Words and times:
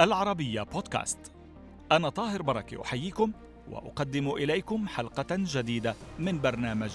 العربية 0.00 0.62
بودكاست. 0.62 1.18
أنا 1.92 2.08
طاهر 2.08 2.42
بركة 2.42 2.82
أحييكم 2.82 3.32
وأقدم 3.70 4.30
إليكم 4.30 4.88
حلقة 4.88 5.26
جديدة 5.30 5.94
من 6.18 6.40
برنامج 6.40 6.90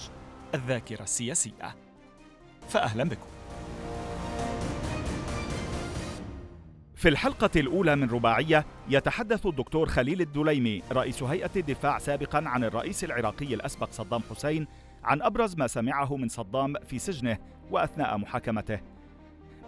الذاكرة 0.54 1.02
السياسية. 1.02 1.76
فأهلا 2.68 3.04
بكم. 3.04 3.26
في 6.94 7.08
الحلقة 7.08 7.50
الأولى 7.56 7.96
من 7.96 8.10
رباعية 8.10 8.66
يتحدث 8.88 9.46
الدكتور 9.46 9.88
خليل 9.88 10.20
الدليمي 10.20 10.82
رئيس 10.92 11.22
هيئة 11.22 11.50
الدفاع 11.56 11.98
سابقا 11.98 12.42
عن 12.46 12.64
الرئيس 12.64 13.04
العراقي 13.04 13.54
الأسبق 13.54 13.90
صدام 13.90 14.22
حسين 14.30 14.66
عن 15.04 15.22
أبرز 15.22 15.56
ما 15.56 15.66
سمعه 15.66 16.16
من 16.16 16.28
صدام 16.28 16.74
في 16.86 16.98
سجنه 16.98 17.38
وأثناء 17.70 18.18
محاكمته. 18.18 18.93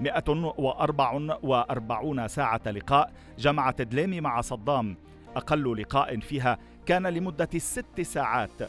144 0.00 2.28
ساعة 2.28 2.60
لقاء 2.66 3.12
جمعت 3.38 3.82
دليمي 3.82 4.20
مع 4.20 4.41
صدام. 4.41 4.96
أقل 5.37 5.80
لقاء 5.80 6.20
فيها 6.20 6.59
كان 6.87 7.06
لمدة 7.06 7.59
ست 7.59 8.01
ساعات. 8.01 8.62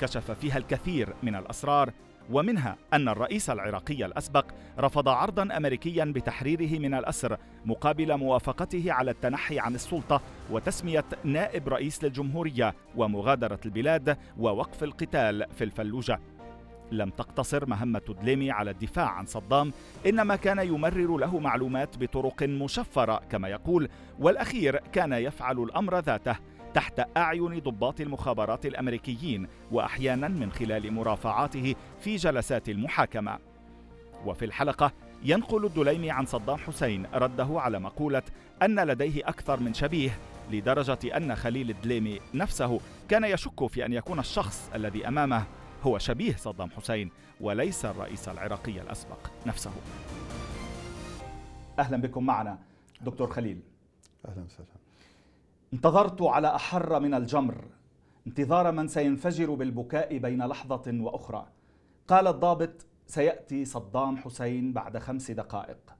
كشف 0.00 0.30
فيها 0.30 0.58
الكثير 0.58 1.14
من 1.22 1.34
الأسرار 1.34 1.92
ومنها 2.30 2.76
أن 2.92 3.08
الرئيس 3.08 3.50
العراقي 3.50 4.04
الأسبق 4.04 4.46
رفض 4.78 5.08
عرضا 5.08 5.56
أمريكيا 5.56 6.04
بتحريره 6.04 6.78
من 6.78 6.94
الأسر 6.94 7.36
مقابل 7.64 8.16
موافقته 8.16 8.92
على 8.92 9.10
التنحي 9.10 9.58
عن 9.58 9.74
السلطة 9.74 10.20
وتسمية 10.50 11.04
نائب 11.24 11.68
رئيس 11.68 12.04
للجمهورية 12.04 12.74
ومغادرة 12.96 13.60
البلاد 13.64 14.16
ووقف 14.38 14.84
القتال 14.84 15.46
في 15.54 15.64
الفلوجة. 15.64 16.20
لم 16.92 17.10
تقتصر 17.10 17.66
مهمة 17.66 18.16
دليمي 18.22 18.50
على 18.50 18.70
الدفاع 18.70 19.08
عن 19.08 19.26
صدام 19.26 19.72
إنما 20.06 20.36
كان 20.36 20.58
يمرر 20.58 21.16
له 21.16 21.38
معلومات 21.38 21.98
بطرق 21.98 22.42
مشفرة 22.42 23.20
كما 23.30 23.48
يقول 23.48 23.88
والأخير 24.18 24.76
كان 24.76 25.12
يفعل 25.12 25.58
الأمر 25.58 25.98
ذاته 25.98 26.36
تحت 26.74 27.02
أعين 27.16 27.58
ضباط 27.58 28.00
المخابرات 28.00 28.66
الأمريكيين 28.66 29.48
وأحيانا 29.70 30.28
من 30.28 30.52
خلال 30.52 30.92
مرافعاته 30.92 31.74
في 32.00 32.16
جلسات 32.16 32.68
المحاكمة. 32.68 33.38
وفي 34.26 34.44
الحلقة 34.44 34.92
ينقل 35.22 35.64
الدليمي 35.64 36.10
عن 36.10 36.26
صدام 36.26 36.56
حسين 36.56 37.06
رده 37.14 37.48
على 37.50 37.78
مقولة 37.78 38.22
أن 38.62 38.80
لديه 38.80 39.28
أكثر 39.28 39.60
من 39.60 39.74
شبيه 39.74 40.18
لدرجة 40.50 41.16
أن 41.16 41.36
خليل 41.36 41.70
الدليمي 41.70 42.20
نفسه 42.34 42.80
كان 43.08 43.24
يشك 43.24 43.66
في 43.66 43.86
أن 43.86 43.92
يكون 43.92 44.18
الشخص 44.18 44.70
الذي 44.74 45.08
أمامه. 45.08 45.44
هو 45.82 45.98
شبيه 45.98 46.36
صدام 46.36 46.70
حسين 46.70 47.10
وليس 47.40 47.84
الرئيس 47.84 48.28
العراقي 48.28 48.80
الأسبق 48.80 49.18
نفسه. 49.46 49.70
أهلا 51.78 51.96
بكم 51.96 52.26
معنا 52.26 52.58
دكتور 53.00 53.30
خليل. 53.30 53.60
أهلا 54.28 54.42
وسهلا. 54.42 54.66
انتظرت 55.72 56.22
على 56.22 56.54
أحر 56.54 57.00
من 57.00 57.14
الجمر 57.14 57.64
انتظار 58.26 58.72
من 58.72 58.88
سينفجر 58.88 59.54
بالبكاء 59.54 60.18
بين 60.18 60.46
لحظة 60.46 61.00
وأخرى. 61.00 61.46
قال 62.08 62.26
الضابط 62.26 62.86
سيأتي 63.06 63.64
صدام 63.64 64.16
حسين 64.16 64.72
بعد 64.72 64.98
خمس 64.98 65.30
دقائق. 65.30 65.96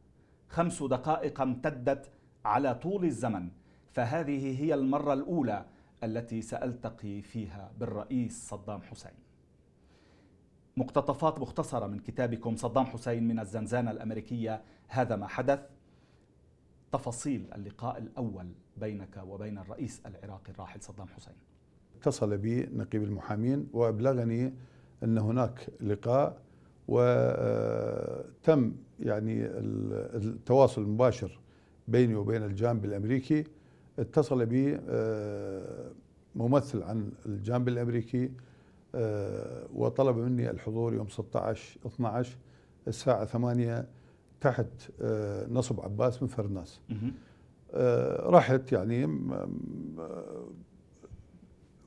خمس 0.48 0.82
دقائق 0.82 1.40
امتدت 1.40 2.10
على 2.44 2.74
طول 2.74 3.04
الزمن 3.04 3.48
فهذه 3.92 4.62
هي 4.62 4.74
المرة 4.74 5.12
الأولى 5.12 5.64
التي 6.04 6.42
سألتقي 6.42 7.22
فيها 7.22 7.72
بالرئيس 7.78 8.48
صدام 8.48 8.82
حسين. 8.82 9.27
مقتطفات 10.78 11.40
مختصرة 11.40 11.86
من 11.86 11.98
كتابكم 11.98 12.56
صدام 12.56 12.84
حسين 12.84 13.28
من 13.28 13.38
الزنزانة 13.38 13.90
الأمريكية. 13.90 14.62
هذا 14.88 15.16
ما 15.16 15.26
حدث. 15.26 15.60
تفاصيل 16.92 17.46
اللقاء 17.54 17.98
الأول 17.98 18.46
بينك 18.76 19.22
وبين 19.28 19.58
الرئيس 19.58 20.02
العراقي 20.06 20.52
الراحل 20.52 20.82
صدام 20.82 21.06
حسين. 21.08 21.34
اتصل 21.96 22.38
بي 22.38 22.66
نقيب 22.72 23.02
المحامين 23.02 23.68
وأبلغني 23.72 24.54
أن 25.04 25.18
هناك 25.18 25.68
لقاء 25.80 26.40
وتم 26.88 28.72
يعني 29.00 29.46
التواصل 29.46 30.82
المباشر 30.82 31.38
بيني 31.88 32.14
وبين 32.14 32.42
الجانب 32.42 32.84
الأمريكي. 32.84 33.44
اتصل 33.98 34.46
بي 34.46 34.78
آه، 34.88 35.90
ممثل 36.34 36.82
عن 36.82 37.10
الجانب 37.26 37.68
الأمريكي 37.68 38.24
آه، 38.24 38.30
وطلب 39.74 40.16
مني 40.16 40.50
الحضور 40.50 40.94
يوم 40.94 41.08
16 41.08 41.80
12 41.86 42.36
الساعة 42.88 43.24
8 43.24 43.86
تحت 44.40 44.66
آه، 45.00 45.46
نصب 45.46 45.80
عباس 45.80 46.22
من 46.22 46.28
فرناس. 46.28 46.80
آه، 47.74 48.30
رحت 48.30 48.72
يعني 48.72 49.18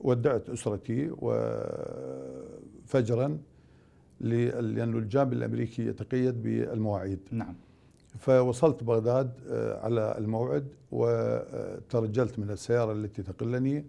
ودعت 0.01 0.49
أسرتي 0.49 1.11
وفجرا 2.81 3.37
لأنه 4.19 4.97
الجانب 4.97 5.33
الأمريكي 5.33 5.85
يتقيد 5.87 6.43
بالمواعيد. 6.43 7.19
نعم. 7.31 7.55
فوصلت 8.19 8.83
بغداد 8.83 9.31
على 9.83 10.15
الموعد 10.17 10.67
وترجلت 10.91 12.39
من 12.39 12.49
السيارة 12.49 12.91
التي 12.91 13.23
تقلني. 13.23 13.85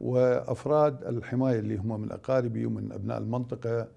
وأفراد 0.00 1.04
الحماية 1.04 1.58
اللي 1.58 1.76
هم 1.76 2.00
من 2.00 2.12
أقاربي 2.12 2.66
ومن 2.66 2.92
أبناء 2.92 3.18
المنطقة 3.18 3.88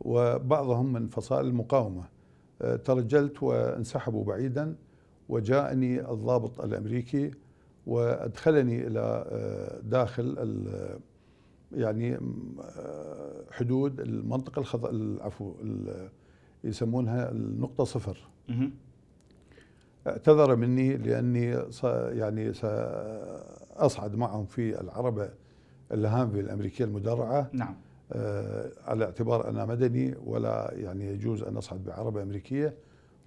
وبعضهم 0.00 0.92
من 0.92 1.08
فصائل 1.08 1.46
المقاومة. 1.46 2.04
آه، 2.62 2.76
ترجلت 2.76 3.42
وانسحبوا 3.42 4.24
بعيدا 4.24 4.74
وجاءني 5.28 6.10
الضابط 6.10 6.60
الأمريكي 6.60 7.30
وأدخلني 7.86 8.86
إلى 8.86 9.26
آه، 9.30 9.80
داخل 9.80 10.58
يعني 11.72 12.14
آه، 12.14 13.44
حدود 13.50 14.00
المنطقة 14.00 14.60
الخض... 14.60 14.86
العفو 14.86 15.54
يسمونها 16.64 17.30
النقطة 17.30 17.84
صفر. 17.84 18.28
اعتذر 20.06 20.56
مني 20.56 20.96
لأني 20.96 21.58
يعني 22.12 22.52
أصعد 23.76 24.16
معهم 24.16 24.46
في 24.46 24.80
العربه 24.80 25.30
الهامفي 25.92 26.40
الأمريكية 26.40 26.84
المدرعة. 26.84 27.50
نعم. 27.52 27.76
آه 28.12 28.70
على 28.84 29.04
اعتبار 29.04 29.48
أنا 29.48 29.64
مدني 29.64 30.14
ولا 30.24 30.70
يعني 30.74 31.06
يجوز 31.06 31.42
أن 31.42 31.56
اصعد 31.56 31.84
بعربه 31.84 32.22
أمريكية. 32.22 32.74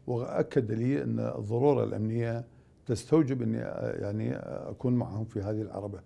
وأكد 0.08 0.72
لي 0.72 1.04
أن 1.04 1.20
الضرورة 1.20 1.84
الأمنية 1.84 2.46
تستوجب 2.86 3.42
أني 3.42 3.58
آه، 3.62 4.02
يعني 4.02 4.36
أكون 4.70 4.94
معهم 4.94 5.26
في 5.26 5.42
هذه 5.42 5.62
العربه. 5.62 6.00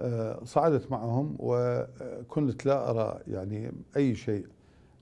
آه 0.00 0.44
صعدت 0.44 0.90
معهم 0.90 1.36
وكنت 1.38 2.66
لا 2.66 2.90
أرى 2.90 3.20
يعني 3.28 3.72
أي 3.96 4.14
شيء 4.14 4.46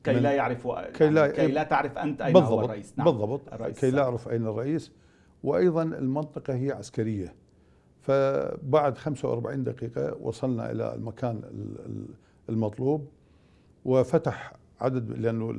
كي 0.05 0.12
لا 0.12 0.33
يعرفوا 0.33 0.91
كي 0.91 1.11
لا, 1.11 1.27
يعني 1.27 1.37
كي 1.37 1.47
لا 1.47 1.62
تعرف 1.62 1.99
أنت 1.99 2.23
أين 2.23 2.33
بالضبط 2.33 2.53
هو 2.53 2.65
الرئيس. 2.65 2.94
نعم. 2.99 3.06
بالضبط. 3.06 3.53
الرئيس. 3.53 3.81
كي 3.81 3.91
لا 3.91 4.03
أعرف 4.03 4.28
أين 4.28 4.47
الرئيس. 4.47 4.93
وأيضا 5.44 5.83
المنطقة 5.83 6.55
هي 6.55 6.73
عسكرية. 6.73 7.34
فبعد 8.06 8.99
45 8.99 9.64
دقيقة 9.64 10.17
وصلنا 10.20 10.70
إلى 10.70 10.94
المكان 10.94 11.41
المطلوب 12.49 13.08
وفتح 13.85 14.53
عدد 14.81 15.11
لأنه 15.11 15.55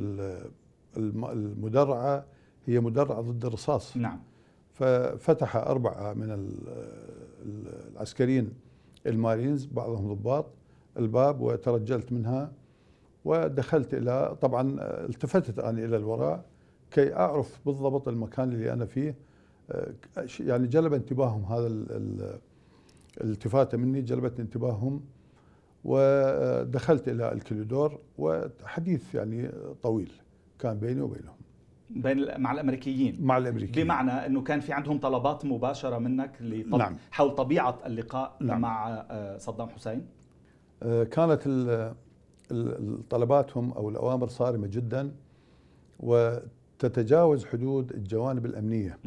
المدرعة 0.98 2.26
هي 2.66 2.80
مدرعة 2.80 3.22
ضد 3.22 3.46
الرصاص. 3.46 3.98
نعم. 3.98 4.20
ففتح 4.74 5.56
أربعة 5.56 6.14
من 6.14 6.52
العسكريين 7.96 8.54
المارينز 9.08 9.66
بعضهم 9.66 10.14
ضباط 10.14 10.46
الباب 10.98 11.42
وترجلت 11.42 12.12
منها 12.12 12.52
ودخلت 13.26 13.94
إلى 13.94 14.36
طبعا 14.42 14.78
التفتت 14.82 15.60
أنا 15.60 15.86
إلى 15.86 15.98
الوراء 15.98 16.46
كي 16.92 17.16
أعرف 17.16 17.60
بالضبط 17.66 18.08
المكان 18.08 18.52
اللي 18.52 18.74
أنا 18.74 18.86
فيه 18.86 19.16
يعني 20.40 20.68
جلب 20.68 20.94
انتباههم 20.94 21.46
هذا 21.46 21.68
الالتفاته 23.22 23.78
مني 23.78 24.02
جلبت 24.02 24.40
انتباههم 24.40 25.02
ودخلت 25.84 27.10
إلى 27.10 27.32
الكليدور 27.32 28.00
وحديث 28.18 29.16
يعني 29.16 29.50
طويل 29.84 30.12
كان 30.60 30.80
بيني 30.80 31.02
وبينهم. 31.02 31.36
بين 31.90 32.42
مع 32.42 32.52
الأمريكيين. 32.52 33.18
مع 33.20 33.38
الأمريكيين. 33.38 33.86
بمعنى 33.86 34.12
إنه 34.12 34.42
كان 34.42 34.60
في 34.60 34.74
عندهم 34.74 35.00
طلبات 35.00 35.46
مباشرة 35.46 35.98
منك 35.98 36.32
لطب... 36.42 36.76
نعم. 36.76 36.96
حول 37.12 37.36
طبيعة 37.36 37.80
اللقاء 37.86 38.38
نعم. 38.42 38.62
مع 38.62 39.06
آه، 39.10 39.38
صدام 39.38 39.70
حسين؟ 39.70 40.06
آه، 40.84 41.04
كانت 41.04 41.42
طلباتهم 43.10 43.72
أو 43.72 43.90
الأوامر 43.90 44.28
صارمة 44.28 44.68
جدا 44.68 45.12
وتتجاوز 46.00 47.46
حدود 47.46 47.92
الجوانب 47.92 48.46
الأمنية. 48.46 48.98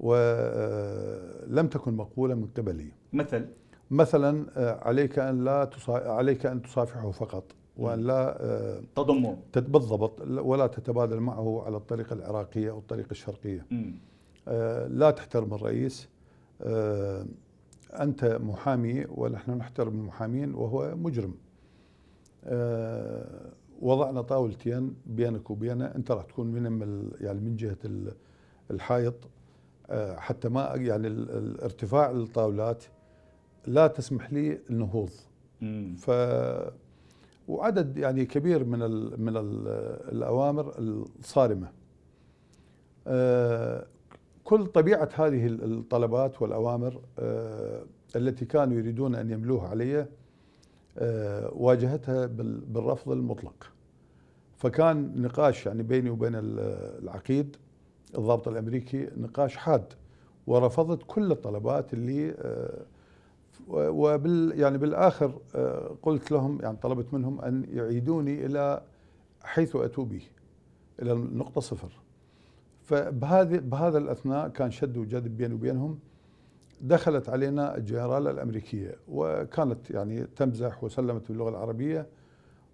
ولم 0.00 1.66
تكن 1.68 1.94
مقبولة 1.96 2.34
من 2.34 2.46
قبلي 2.56 2.92
مثل؟ 3.12 3.46
مثلا 3.90 4.46
آه، 4.56 4.88
عليك 4.88 5.18
أن 5.18 5.44
لا 5.44 5.70
عليك 5.88 6.46
أن 6.46 6.62
تصافحه 6.62 7.10
فقط 7.10 7.44
وأن 7.76 8.00
لا 8.00 8.44
آه، 8.44 8.80
تضمه. 8.96 9.38
بالضبط 9.56 10.20
ولا 10.20 10.66
تتبادل 10.66 11.20
معه 11.20 11.62
على 11.66 11.76
الطريقة 11.76 12.14
العراقية 12.14 12.70
أو 12.70 12.78
الطريقة 12.78 13.10
الشرقية. 13.10 13.66
م. 13.70 13.90
آه، 14.48 14.86
لا 14.86 15.10
تحترم 15.10 15.54
الرئيس. 15.54 16.08
آه، 16.62 17.26
أنت 18.00 18.24
محامي 18.24 19.04
ونحن 19.08 19.50
نحترم 19.50 19.94
المحامين 19.94 20.54
وهو 20.54 20.96
مجرم. 20.96 21.34
آه، 22.44 23.52
وضعنا 23.82 24.22
طاولتين 24.22 24.94
بينك 25.06 25.50
وبينه 25.50 25.84
أنت 25.84 26.10
راح 26.10 26.24
تكون 26.24 26.46
من 26.46 27.10
يعني 27.20 27.40
من 27.40 27.56
جهة 27.56 27.76
الحائط. 28.70 29.14
آه، 29.24 29.35
حتى 30.16 30.48
ما 30.48 30.72
يعني 30.74 31.06
الارتفاع 31.06 32.10
الطاولات 32.10 32.84
لا 33.66 33.86
تسمح 33.86 34.32
لي 34.32 34.58
النهوض. 34.70 35.10
ف 35.96 36.10
وعدد 37.48 37.96
يعني 37.98 38.24
كبير 38.24 38.64
من 38.64 38.82
ال 38.82 39.22
من 39.22 39.36
ال 39.36 39.68
الأوامر 40.12 40.74
الصارمة. 40.78 41.68
آه، 43.06 43.86
كل 44.44 44.66
طبيعة 44.66 45.08
هذه 45.14 45.46
الطلبات 45.46 46.42
والأوامر 46.42 47.00
آه، 47.18 47.82
التي 48.16 48.44
كانوا 48.44 48.76
يريدون 48.78 49.14
أن 49.14 49.30
يملوها 49.30 49.68
علي 49.68 50.06
واجهتها 51.52 52.26
بالرفض 52.26 53.12
المطلق. 53.12 53.72
فكان 54.56 55.22
نقاش 55.22 55.66
يعني 55.66 55.82
بيني 55.82 56.10
وبين 56.10 56.32
العقيد 56.34 57.56
الضابط 58.18 58.48
الأمريكي 58.48 59.08
نقاش 59.16 59.56
حاد 59.56 59.84
ورفضت 60.46 61.02
كل 61.06 61.32
الطلبات 61.32 61.94
اللي 61.94 62.30
آه، 62.30 62.84
وبال 63.70 64.52
يعني 64.56 64.78
بالآخر 64.78 65.38
آه، 65.54 65.96
قلت 66.02 66.30
لهم 66.32 66.58
يعني 66.62 66.76
طلبت 66.76 67.14
منهم 67.14 67.40
أن 67.40 67.66
يعيدوني 67.72 68.46
إلى 68.46 68.82
حيث 69.42 69.76
أتوا 69.76 70.04
به 70.04 70.22
إلى 71.02 71.12
النقطه 71.12 71.60
صفر 71.60 71.92
فبهذه 72.82 73.58
بهذا 73.58 73.98
الأثناء 73.98 74.48
كان 74.48 74.70
شد 74.70 74.96
وجذب 74.96 75.36
بيني 75.36 75.54
وبينهم 75.54 75.98
دخلت 76.80 77.28
علينا 77.28 77.76
الجنرال 77.76 78.28
الأمريكية 78.28 78.96
وكانت 79.08 79.90
يعني 79.90 80.24
تمزح 80.36 80.84
وسلمت 80.84 81.28
باللغة 81.28 81.48
العربية 81.48 82.06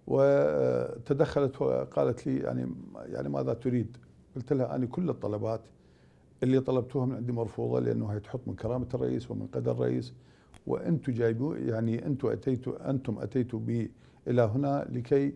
وتدخلت 0.07 1.61
وقالت 1.61 2.27
لي 2.27 2.37
يعني 2.37 2.75
يعني 3.05 3.29
ماذا 3.29 3.53
تريد؟ 3.53 3.97
قلت 4.35 4.53
لها 4.53 4.75
أنا 4.75 4.85
كل 4.85 5.09
الطلبات 5.09 5.61
اللي 6.43 6.59
طلبتوها 6.59 7.05
من 7.05 7.15
عندي 7.15 7.31
مرفوضة 7.31 7.79
لأنه 7.79 8.07
هي 8.07 8.19
تحط 8.19 8.39
من 8.47 8.55
كرامة 8.55 8.87
الرئيس 8.93 9.31
ومن 9.31 9.47
قدر 9.47 9.71
الرئيس 9.71 10.13
وأنتم 10.67 11.13
جايبوا 11.13 11.57
يعني 11.57 12.05
أنتم 12.05 12.27
أتيتوا 12.27 12.89
أنتم 12.89 13.19
أتيتوا 13.19 13.59
بي 13.59 13.91
إلى 14.27 14.41
هنا 14.41 14.87
لكي 14.89 15.33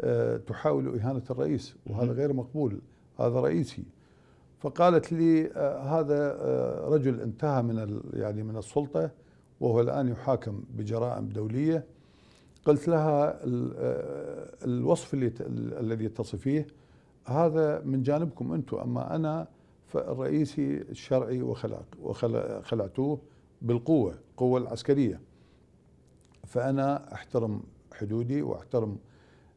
آه، 0.00 0.36
تحاولوا 0.36 0.96
إهانة 0.96 1.22
الرئيس 1.30 1.76
وهذا 1.86 2.12
غير 2.12 2.32
مقبول 2.32 2.80
هذا 3.20 3.40
رئيسي. 3.40 3.84
فقالت 4.60 5.12
لي 5.12 5.50
آه، 5.52 6.00
هذا 6.00 6.36
آه، 6.40 6.88
رجل 6.88 7.20
انتهى 7.20 7.62
من 7.62 8.00
يعني 8.12 8.42
من 8.42 8.56
السلطة 8.56 9.10
وهو 9.60 9.80
الآن 9.80 10.08
يحاكم 10.08 10.62
بجرائم 10.70 11.28
دولية. 11.28 11.84
قلت 12.64 12.88
لها 12.88 13.38
الوصف 14.64 15.14
اللي 15.14 15.32
الذي 15.80 16.08
تصفيه 16.08 16.66
هذا 17.26 17.80
من 17.84 18.02
جانبكم 18.02 18.52
أنتم 18.52 18.76
أما 18.76 19.16
أنا 19.16 19.48
فالرئيسي 19.86 20.76
الشرعي 20.76 21.42
وخلع 21.42 21.80
وخلعتوه 22.02 23.18
بالقوة 23.62 24.14
القوة 24.30 24.60
العسكرية. 24.60 25.20
فأنا 26.46 27.14
أحترم 27.14 27.62
حدودي 27.92 28.42
وأحترم 28.42 28.96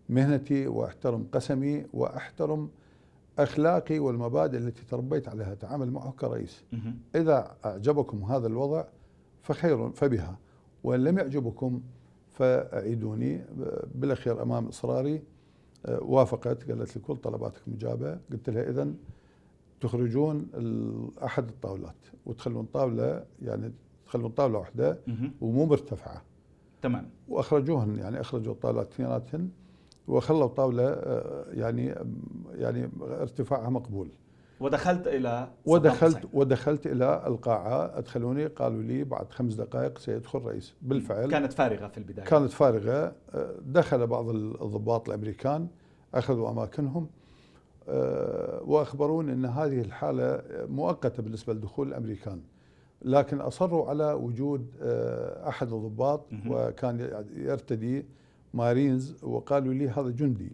مهنتي 0.10 0.68
وأحترم 0.68 1.28
قسمي 1.32 1.86
وأحترم 1.94 2.70
أخلاقي 3.40 4.00
والمبادئ 4.00 4.58
التي 4.58 4.86
تربيت 4.86 5.30
عليها. 5.30 5.52
أتعامل 5.54 5.92
معه 5.92 6.12
كرئيس. 6.12 6.64
إذا 7.16 7.56
أعجبكم 7.66 8.24
هذا 8.24 8.48
الوضع 8.48 8.84
فخير 9.42 9.90
فبها 9.90 10.38
وإن 10.84 11.04
لم 11.04 11.18
يعجبكم 11.18 11.82
فأعيدوني 12.30 13.42
بالأخير 13.96 14.42
أمام 14.42 14.68
إصراري 14.68 15.16
آه، 15.16 15.22
وافقت 15.88 16.72
قالت 16.72 16.96
لي 16.96 17.02
كل 17.02 17.16
طلباتك 17.16 17.62
مجابه 17.68 18.20
قلت 18.32 18.50
لها 18.50 18.70
اذا 18.70 18.94
تخرجون 19.82 20.48
احد 21.24 21.50
الطاولات 21.50 21.96
وتخلون 22.26 22.66
طاولة 22.66 23.26
يعني 23.42 23.72
تخلون 24.06 24.32
طاولة 24.32 24.60
واحدة 24.60 25.00
ومو 25.42 25.66
مرتفعة. 25.66 26.22
تمام. 26.82 27.10
وأخرجوهن 27.28 27.98
يعني 27.98 28.22
أخرجوا 28.22 28.54
الطاولات 28.54 28.92
اثنيناتهن 28.92 29.50
وخلوا 30.08 30.48
طاولة 30.48 30.84
آه، 30.84 31.46
يعني 31.52 31.96
يعني 32.52 32.90
ارتفاعها 33.02 33.70
مقبول. 33.70 34.10
ودخلت 34.60 35.08
إلى 35.08 35.48
ودخلت 35.66 36.28
ودخلت 36.34 36.88
إلى 36.88 37.24
القاعة. 37.28 37.98
أدخلوني 37.98 38.46
قالوا 38.46 38.84
لي 38.84 39.04
بعد 39.04 39.32
خمس 39.32 39.54
دقائق 39.54 39.98
سيدخل 39.98 40.40
رئيس 40.40 40.74
بالفعل 40.82 41.32
كانت 41.32 41.54
فارغة 41.54 41.88
في 41.88 41.98
البداية. 41.98 42.26
كانت 42.26 42.52
فارغة. 42.52 43.14
آه، 43.34 43.56
دخل 43.62 44.08
بعض 44.08 44.30
الضباط 44.30 45.10
الأمريكان 45.10 45.68
أخذوا 46.14 46.50
أماكنهم. 46.50 47.08
آه، 47.90 48.62
وأخبروني 48.66 49.34
إن 49.34 49.46
هذه 49.46 49.82
الحالة 49.82 50.42
مؤقتة 50.68 51.24
بالنسبة 51.24 51.54
لدخول 51.54 51.88
الأمريكان. 51.88 52.42
لكن 53.02 53.42
أصروا 53.42 53.90
على 53.90 54.14
وجود 54.14 54.68
آه، 54.82 55.50
أحد 55.50 55.74
الضباط 55.74 56.26
وكان 56.48 57.26
يرتدي 57.36 58.06
مارينز 58.54 59.24
وقالوا 59.24 59.74
لي 59.74 59.90
هذا 59.90 60.10
جندي. 60.10 60.52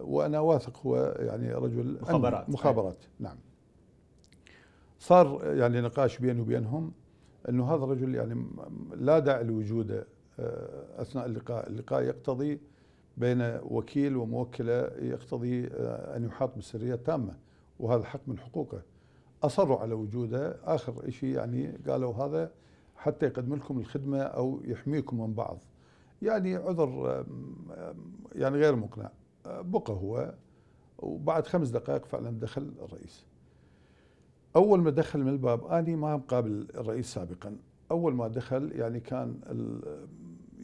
وأنا 0.00 0.40
واثق 0.40 0.86
هو 0.86 1.16
يعني 1.18 1.52
رجل 1.54 1.98
مخابرات. 2.02 2.50
مخابرات. 2.50 3.04
نعم. 3.20 3.36
صار 4.98 5.40
يعني 5.44 5.80
نقاش 5.80 6.18
بيني 6.18 6.40
وبينهم 6.40 6.92
إنه 7.48 7.74
هذا 7.74 7.84
الرجل 7.84 8.14
يعني 8.14 8.46
لا 8.96 9.18
داعي 9.18 9.44
لوجوده 9.44 10.06
آه، 10.40 11.02
أثناء 11.02 11.26
اللقاء، 11.26 11.68
اللقاء 11.68 12.02
يقتضي 12.02 12.60
بين 13.16 13.58
وكيل 13.62 14.16
وموكلة 14.16 14.90
يقتضي 14.98 15.66
آه، 15.66 16.16
أن 16.16 16.24
يحاط 16.24 16.54
بالسريه 16.54 16.94
التامه 16.94 17.36
وهذا 17.80 18.04
حق 18.04 18.20
من 18.26 18.38
حقوقه. 18.38 18.82
أصروا 19.42 19.78
على 19.78 19.94
وجوده، 19.94 20.56
آخر 20.64 21.10
شيء 21.10 21.28
يعني 21.28 21.78
قالوا 21.88 22.14
هذا 22.14 22.50
حتى 22.96 23.26
يقدم 23.26 23.54
لكم 23.54 23.78
الخدمة 23.78 24.18
أو 24.18 24.60
يحميكم 24.64 25.20
من 25.20 25.34
بعض. 25.34 25.58
يعني 26.22 26.56
عذر 26.56 27.24
يعني 28.34 28.56
غير 28.56 28.76
مقنع. 28.76 29.10
بقى 29.46 29.92
هو 29.92 30.34
وبعد 30.98 31.46
خمس 31.46 31.68
دقائق 31.68 32.04
فعلا 32.04 32.30
دخل 32.40 32.72
الرئيس. 32.82 33.24
أول 34.56 34.80
ما 34.80 34.90
دخل 34.90 35.20
من 35.20 35.28
الباب 35.28 35.66
أني 35.66 35.96
ما 35.96 36.16
مقابل 36.16 36.66
الرئيس 36.74 37.06
سابقا. 37.14 37.56
أول 37.90 38.14
ما 38.14 38.28
دخل 38.28 38.72
يعني 38.74 39.00
كان 39.00 39.40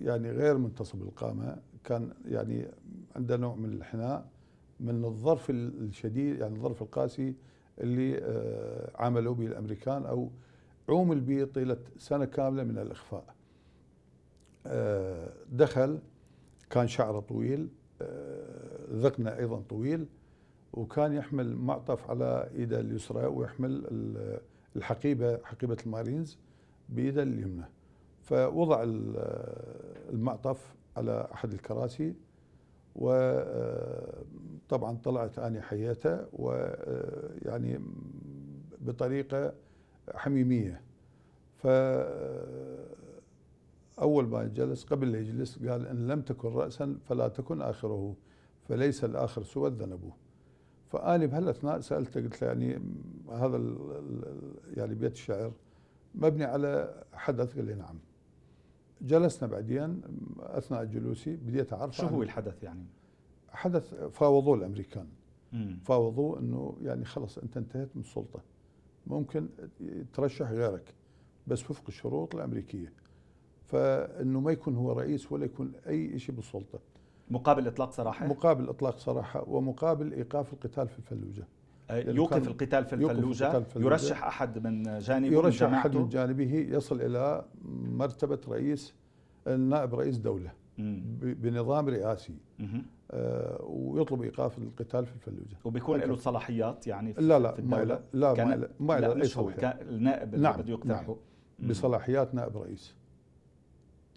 يعني 0.00 0.30
غير 0.30 0.59
منتصب 0.59 1.02
القامة 1.02 1.56
كان 1.85 2.11
يعني 2.25 2.66
عنده 3.16 3.37
نوع 3.37 3.54
من 3.54 3.73
الحناء 3.73 4.26
من 4.80 5.04
الظرف 5.04 5.50
الشديد 5.50 6.40
يعني 6.40 6.54
الظرف 6.56 6.82
القاسي 6.82 7.35
اللي 7.80 8.18
آه، 8.18 8.90
عملوا 9.02 9.35
به 9.35 9.47
الامريكان 9.47 10.06
أو 10.06 10.30
عومل 10.88 11.21
به 11.21 11.44
طيلة 11.44 11.76
سنة 11.99 12.25
كاملة 12.25 12.64
من 12.64 12.78
الإخفاء. 12.78 13.25
دخل 15.52 15.99
كان 16.71 16.88
شعره 16.88 17.21
طويل 17.21 17.69
ذقنه 18.92 19.31
أيضا 19.37 19.62
طويل 19.69 20.07
وكان 20.73 21.12
يحمل 21.12 21.57
معطف 21.57 22.11
على 22.11 22.50
إيده 22.54 22.81
اليسرى 22.81 23.26
ويحمل 23.26 23.85
الحقيبة 24.76 25.40
حقيبة 25.45 25.76
المارينز 25.87 26.38
بإيده 26.88 27.23
اليمنى. 27.23 27.64
فوضع 28.23 28.83
المعطف 30.12 30.75
على 30.97 31.28
أحد 31.35 31.52
الكراسي 31.52 32.14
وطبعا 32.97 34.19
طلعت 35.04 35.38
آني 35.38 35.61
حياته 35.61 36.26
ويعني 36.33 37.81
بطريقة 38.81 39.54
حميمية. 40.14 40.81
ف 41.57 41.66
أول 43.99 44.28
ما 44.28 44.44
جلس 44.44 44.84
قبل 44.84 45.12
لا 45.12 45.18
يجلس 45.20 45.58
قال 45.58 45.87
إن 45.87 46.06
لم 46.06 46.20
تكن 46.20 46.49
رأسا 46.49 46.99
فلا 47.04 47.28
تكن 47.28 47.62
آخره 47.62 48.16
فليس 48.68 49.04
الآخر 49.04 49.42
سوى 49.42 49.68
الذنب. 49.68 50.12
فأنا 50.88 51.26
بهالأثناء 51.26 51.80
سألته 51.80 52.20
قلت 52.20 52.42
له 52.42 52.49
يعني 52.49 52.82
هذا 53.30 53.75
يعني 54.76 54.94
بيت 54.94 55.12
الشعر 55.12 55.52
مبني 56.14 56.44
على 56.44 57.02
حدث؟ 57.12 57.56
قال 57.56 57.64
لي 57.64 57.75
نعم. 57.75 57.99
جلسنا 59.02 59.49
بعدين 59.49 60.02
أثناء 60.38 60.84
جلوسي 60.84 61.37
بديت 61.37 61.72
أعرف 61.72 61.96
شو 61.96 62.06
هو 62.06 62.22
الحدث 62.22 62.62
يعني؟ 62.62 62.87
حدث 63.49 63.94
فاوضوه 63.94 64.54
الأمريكان. 64.54 65.06
فاوضوه 65.82 66.38
أنه 66.38 66.76
يعني 66.82 67.04
خلص 67.04 67.38
أنت 67.38 67.56
انتهيت 67.56 67.96
من 67.96 68.02
السلطة. 68.02 68.42
ممكن 69.06 69.49
ترشح 70.12 70.50
غيرك 70.50 70.94
بس 71.46 71.70
وفق 71.70 71.84
الشروط 71.88 72.34
الأمريكية. 72.34 72.92
فإنه 73.72 74.40
ما 74.40 74.52
يكون 74.52 74.76
هو 74.76 74.92
رئيس 74.92 75.32
ولا 75.32 75.44
يكون 75.44 75.72
أي 75.88 76.18
شيء 76.18 76.34
بالسلطة. 76.34 76.78
مقابل 77.30 77.66
إطلاق 77.66 77.92
سراحة؟ 77.92 78.26
مقابل 78.26 78.68
إطلاق 78.68 78.98
سراحة 78.98 79.44
ومقابل 79.48 80.12
إيقاف 80.12 80.52
القتال 80.52 80.88
في 80.88 80.98
الفلوجة. 80.98 81.46
يوقف 81.90 82.48
القتال 82.48 82.84
في 82.84 82.94
الفلوجة؟ 82.94 83.56
يرشح 83.76 84.24
أحد 84.24 84.66
من 84.66 84.98
جانبه 84.98 85.36
يرشح 85.36 85.68
من 85.68 85.74
أحد 85.74 85.96
من 85.96 86.08
جانبه 86.08 86.54
يصل 86.54 87.00
إلى 87.00 87.44
مرتبة 87.84 88.38
رئيس 88.48 88.94
نائب 89.46 89.94
رئيس 89.94 90.18
دولة 90.18 90.52
بنظام 91.18 91.88
رئاسي. 91.88 92.34
آه 93.10 93.64
ويطلب 93.64 94.22
إيقاف 94.22 94.58
القتال 94.58 95.06
في 95.06 95.14
الفلوجة. 95.14 95.56
وبيكون 95.64 96.00
له 96.00 96.16
صلاحيات 96.16 96.86
يعني 96.86 97.14
في 97.14 97.22
لا 97.22 97.38
لا 97.38 97.54
في 97.54 97.62
ما 97.62 97.84
لا 97.84 98.02
لا 98.12 98.44
ما 98.44 98.68
ما 98.80 99.00
له 99.00 99.14
أي 99.14 99.24
صلاحيات. 99.24 99.82
النائب 99.82 100.34
اللي 100.34 100.48
نعم 100.48 100.60
بده 100.60 100.72
يقترحه. 100.72 101.16
نعم. 101.58 101.68
بصلاحيات 101.70 102.34
نائب 102.34 102.56
رئيس. 102.56 102.94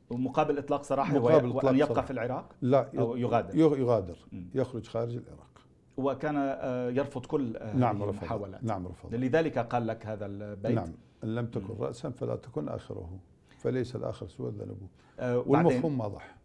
ومقابل 0.09 0.57
إطلاق 0.57 0.83
سراحة 0.83 1.13
مقابل 1.19 1.47
وأن 1.50 1.75
يبقى 1.75 1.88
صراحة. 1.88 2.01
في 2.05 2.12
العراق؟ 2.12 2.55
لا 2.62 2.89
أو 3.00 3.17
يغادر. 3.17 3.57
يغادر. 3.57 4.17
يخرج 4.55 4.88
خارج 4.88 5.15
العراق. 5.15 5.62
وكان 5.97 6.35
آه، 6.38 6.89
يرفض 6.89 7.25
كل 7.25 7.57
نعم 7.75 8.03
المحاولات. 8.03 8.63
نعم 8.63 8.88
رفض. 8.88 9.15
لذلك 9.15 9.57
قال 9.59 9.88
لك 9.88 10.05
هذا 10.05 10.25
البيت. 10.25 10.71
نعم. 10.71 10.91
إن 11.24 11.35
لم 11.35 11.45
تكن 11.45 11.75
راسا 11.79 12.09
فلا 12.09 12.35
تكن 12.35 12.69
آخره. 12.69 13.19
فليس 13.57 13.95
الآخر 13.95 14.27
سوى 14.27 14.50
الذنب 14.50 14.77
أه 15.19 15.38
والمفهوم 15.39 16.00
واضح. 16.00 16.35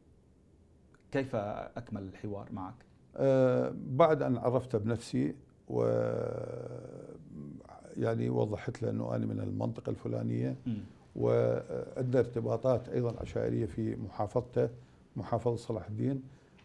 كيف 1.13 1.37
أكمل 1.37 2.03
الحوار 2.03 2.49
معك؟ 2.53 2.75
أه 3.17 3.73
بعد 3.75 4.23
أن 4.23 4.37
عرفت 4.37 4.77
بنفسي 4.77 5.35
و 5.69 5.83
يعني 7.97 8.31
وضحت 8.31 8.83
له 8.83 8.91
أنه 8.91 9.17
أنا 9.17 9.27
من 9.27 9.41
المنطقة 9.41 9.91
الفلانية. 9.91 10.57
وعندنا 11.21 12.19
ارتباطات 12.21 12.89
أيضا 12.89 13.15
عشائرية 13.21 13.67
في 13.67 13.97
محافظته 13.97 14.69
محافظة 15.17 15.57
صلاح 15.57 15.87
الدين. 15.87 16.23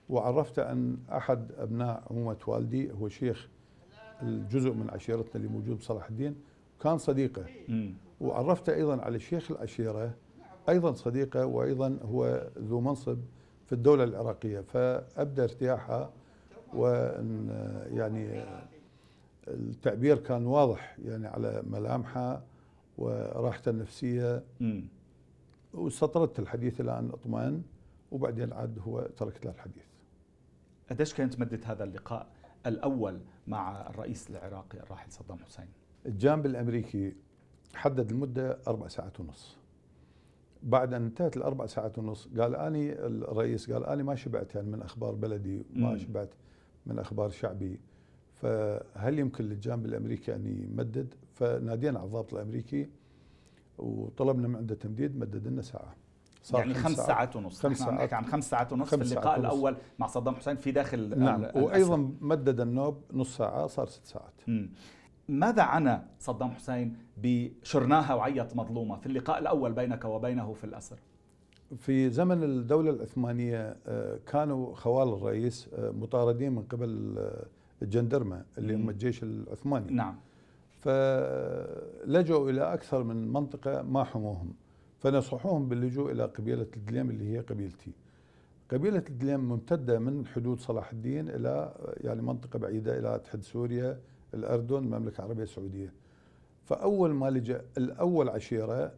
وعرفت 0.09 0.59
أن 0.59 0.97
أحد 1.11 1.51
أبناء 1.57 2.03
عمومة 2.11 2.37
والدي 2.47 2.91
هو 2.91 3.09
شيخ 3.09 3.47
الجزء 4.21 4.71
من 4.71 4.89
عشيرتنا 4.89 5.35
اللي 5.35 5.47
موجود 5.47 5.77
بصلاح 5.77 6.09
الدين 6.09 6.35
كان 6.81 6.97
صديقه. 6.97 7.45
وعرفت 8.21 8.69
أيضا 8.69 9.01
على 9.01 9.19
شيخ 9.19 9.51
العشيرة 9.51 10.13
أيضا 10.69 10.93
صديقه 10.93 11.45
وأيضا 11.45 11.97
هو 12.03 12.47
ذو 12.57 12.79
منصب 12.79 13.17
في 13.65 13.73
الدولة 13.73 14.03
العراقية. 14.03 14.59
فابدا 14.59 15.43
ارتياحها 15.43 16.09
وأن 16.73 17.49
يعني 17.91 18.43
التعبير 19.47 20.17
كان 20.17 20.45
واضح 20.45 20.97
يعني 21.05 21.27
على 21.27 21.63
ملامحها. 21.69 22.43
وراحته 22.97 23.69
النفسية. 23.69 24.43
واستطردت 25.73 26.39
الحديث 26.39 26.81
إلى 26.81 26.99
أن 26.99 27.09
أطمئن 27.09 27.61
وبعدين 28.11 28.53
عاد 28.53 28.79
هو 28.79 29.01
تركت 29.17 29.45
له 29.45 29.51
الحديث. 29.51 29.85
قديش 30.89 31.13
كانت 31.13 31.39
مدة 31.39 31.59
هذا 31.65 31.83
اللقاء 31.83 32.27
الأول 32.65 33.19
مع 33.47 33.89
الرئيس 33.89 34.29
العراقي 34.29 34.79
الراحل 34.79 35.11
صدام 35.11 35.37
حسين؟ 35.37 35.67
الجانب 36.05 36.45
الأمريكي 36.45 37.15
حدد 37.75 38.11
المدة 38.11 38.59
أربع 38.67 38.87
ساعات 38.87 39.19
ونص. 39.19 39.57
بعد 40.63 40.93
أن 40.93 41.05
انتهت 41.05 41.37
الأربع 41.37 41.65
ساعات 41.65 41.97
ونص 41.97 42.27
قال 42.27 42.55
أني 42.55 42.93
الرئيس 43.05 43.71
قال 43.71 43.85
أنا 43.85 44.03
ما 44.03 44.15
شبعت 44.15 44.55
يعني 44.55 44.67
من 44.67 44.81
أخبار 44.81 45.15
بلدي 45.15 45.65
ما 45.73 45.97
شبعت 45.97 46.33
من 46.85 46.99
أخبار 46.99 47.29
شعبي. 47.29 47.79
فهل 48.33 49.19
يمكن 49.19 49.43
للجانب 49.43 49.85
الأمريكي 49.85 50.35
أن 50.35 50.45
يمدد؟ 50.45 51.13
فنادينا 51.35 51.99
على 51.99 52.05
الضابط 52.07 52.33
الأمريكي 52.33 52.89
وطلبنا 53.77 54.47
من 54.47 54.55
عنده 54.55 54.75
تمديد 54.75 55.17
مدد 55.17 55.47
لنا 55.47 55.61
ساعة. 55.61 55.95
صار 56.43 56.59
يعني 56.59 56.73
خمس 56.73 56.95
ساعات, 56.95 57.07
ساعات 57.07 57.35
ونص. 57.35 57.59
خمس 57.59 57.77
ساعات. 57.77 58.13
عن 58.13 58.25
خمس 58.25 58.49
ساعات 58.49 58.73
ونص 58.73 58.89
خمس 58.89 59.07
في 59.07 59.13
اللقاء 59.13 59.39
الأول 59.39 59.75
مع 59.99 60.07
صدام 60.07 60.35
حسين 60.35 60.55
في 60.55 60.71
داخل 60.71 61.19
نعم 61.19 61.43
وأيضا 61.55 62.11
مدد 62.21 62.59
النوب 62.59 63.01
نص 63.13 63.37
ساعة 63.37 63.67
صار 63.67 63.87
ست 63.87 64.05
ساعات. 64.05 64.33
م. 64.47 64.65
ماذا 65.29 65.63
عنى 65.63 66.01
صدام 66.19 66.51
حسين 66.51 66.97
بشرناها 67.17 68.13
وعيت 68.13 68.55
مظلومة 68.55 68.97
في 68.97 69.05
اللقاء 69.05 69.39
الأول 69.39 69.73
بينك 69.73 70.05
وبينه 70.05 70.53
في 70.53 70.63
الأسر؟ 70.63 70.99
في 71.77 72.09
زمن 72.09 72.43
الدولة 72.43 72.89
العثمانية 72.89 73.77
آه، 73.87 74.19
كانوا 74.27 74.75
خوال 74.75 75.13
الرئيس 75.13 75.69
آه، 75.73 75.91
مطاردين 75.91 76.51
من 76.51 76.63
قبل 76.63 77.15
آه، 77.17 77.45
الجندرمة 77.81 78.45
اللي 78.57 78.75
هم 78.75 78.89
الجيش 78.89 79.23
العثماني. 79.23 79.93
نعم. 79.93 80.15
فلجوا 80.85 82.49
إلى 82.49 82.73
أكثر 82.73 83.03
من 83.03 83.33
منطقة 83.33 83.81
ما 83.81 84.03
حموهم 84.03 84.53
فنصحوهم 84.99 85.69
باللجوء 85.69 86.11
إلى 86.11 86.25
قبيلة 86.25 86.67
الدليم 86.77 87.09
اللي 87.09 87.33
هي 87.33 87.39
قبيلتي. 87.39 87.91
قبيلة 88.71 89.03
الدليم 89.09 89.39
ممتدة 89.39 89.99
من 89.99 90.27
حدود 90.27 90.59
صلاح 90.59 90.91
الدين 90.91 91.29
إلى 91.29 91.75
يعني 91.97 92.21
منطقة 92.21 92.59
بعيدة 92.59 92.99
إلى 92.99 93.21
تحد 93.23 93.43
سوريا 93.43 93.99
الأردن 94.33 94.77
المملكة 94.77 95.19
العربية 95.19 95.43
السعودية. 95.43 95.93
فأول 96.63 97.13
ما 97.13 97.29
لجأ 97.29 97.61
الأول 97.77 98.29
عشيرة 98.29 98.91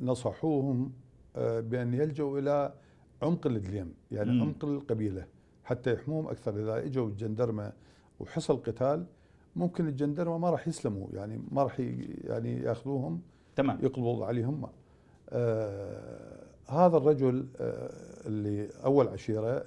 نصحوهم 0.00 0.92
آه، 1.36 1.60
بأن 1.60 1.94
يلجوا 1.94 2.38
إلى 2.38 2.74
عمق 3.22 3.46
الدليم 3.46 3.94
يعني 4.10 4.32
م. 4.32 4.42
عمق 4.42 4.64
القبيلة 4.64 5.26
حتى 5.64 5.94
يحموهم 5.94 6.28
أكثر. 6.28 6.56
إذا 6.62 6.86
إجوا 6.86 7.08
الجندرمة 7.08 7.72
وحصل 8.20 8.56
قتال 8.56 9.06
ممكن 9.56 9.88
الجندرمة 9.88 10.38
ما 10.38 10.50
راح 10.50 10.68
يسلموا 10.68 11.06
يعني 11.12 11.40
ما 11.50 11.62
راح 11.62 11.80
يعني 12.24 12.58
ياخذوهم 12.60 13.20
تمام. 13.56 13.78
يقبضوا 13.82 14.26
عليهم. 14.26 14.66
آه 15.30 16.44
هذا 16.68 16.96
الرجل 16.96 17.46
آه 17.60 17.90
اللي 18.26 18.68
أول 18.84 19.08
عشيرة 19.08 19.64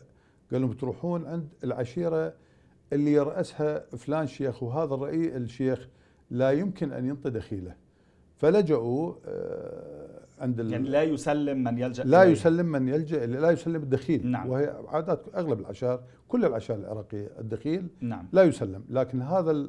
قال 0.51 0.61
لهم 0.61 0.73
تروحون 0.73 1.25
عند 1.25 1.47
العشيرة 1.63 2.33
اللي 2.93 3.13
يرأسها 3.13 3.95
فلان 3.95 4.27
شيخ 4.27 4.63
وهذا 4.63 4.93
الرئيس 4.93 5.35
الشيخ 5.35 5.87
لا 6.31 6.51
يمكن 6.51 6.91
أن 6.91 7.05
ينطي 7.05 7.29
دخيله. 7.29 7.75
فلجأوا 8.37 9.13
آه 9.25 10.07
عند 10.39 10.59
يعني 10.59 10.89
لا 10.89 11.03
يسلم 11.03 11.63
من 11.63 11.77
يلجأ 11.77 12.03
لا 12.03 12.23
إليه. 12.23 12.31
يسلم 12.31 12.65
من 12.65 12.87
يلجأ 12.87 13.25
لا 13.25 13.51
يسلم 13.51 13.83
الدخيل 13.83 14.27
نعم. 14.27 14.49
وهي 14.49 14.73
عادات 14.87 15.25
أغلب 15.35 15.59
العشائر 15.59 15.99
كل 16.27 16.45
العشائر 16.45 16.79
العراقية 16.79 17.29
الدخيل 17.39 17.87
نعم. 18.01 18.27
لا 18.33 18.43
يسلم 18.43 18.83
لكن 18.89 19.21
هذا 19.21 19.65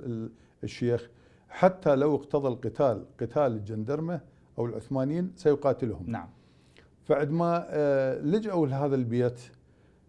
الشيخ 0.65 1.11
حتى 1.49 1.97
لو 1.97 2.15
اقتضى 2.15 2.49
القتال 2.49 3.05
قتال 3.21 3.53
الجندرمة 3.53 4.21
أو 4.59 4.67
العثمانيين 4.67 5.33
سيقاتلهم 5.37 6.05
نعم 6.07 6.29
فعندما 7.05 7.67
آه، 7.69 8.19
لجأوا 8.21 8.67
لهذا 8.67 8.95
البيت 8.95 9.41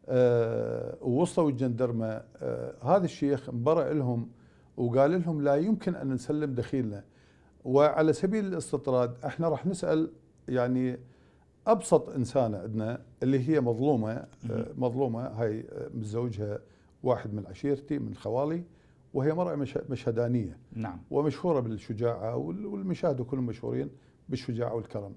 آه، 0.09 0.97
ووصلوا 1.01 1.49
الجندرمة 1.49 2.21
هذا 2.83 3.05
الشيخ 3.05 3.49
انبرأ 3.49 3.93
لهم 3.93 4.29
وقال 4.77 5.11
لهم 5.11 5.41
لا 5.41 5.55
يمكن 5.55 5.95
أن 5.95 6.13
نسلم 6.13 6.53
دخيلنا 6.53 7.03
وعلى 7.65 8.13
سبيل 8.13 8.45
الاستطراد 8.45 9.25
إحنا 9.25 9.49
راح 9.49 9.65
نسأل 9.65 10.11
يعني 10.47 10.99
أبسط 11.67 12.09
إنسانة 12.09 12.57
عندنا 12.57 13.01
اللي 13.23 13.49
هي 13.49 13.61
مظلومة 13.61 14.27
مظلومة 14.77 15.27
هاي 15.27 15.65
متزوجها 15.93 16.59
واحد 17.03 17.33
من 17.33 17.47
عشيرتي 17.47 17.99
من 17.99 18.15
خوالي 18.15 18.63
وهي 19.13 19.33
مرأة 19.33 19.55
مشهدانية. 19.89 20.57
نعم. 20.73 21.01
ومشهورة 21.11 21.59
بالشجاعة 21.59 22.35
والمشاهد 22.35 23.21
كلهم 23.21 23.45
مشهورين 23.45 23.89
بالشجاعة 24.29 24.75
والكرم. 24.75 25.15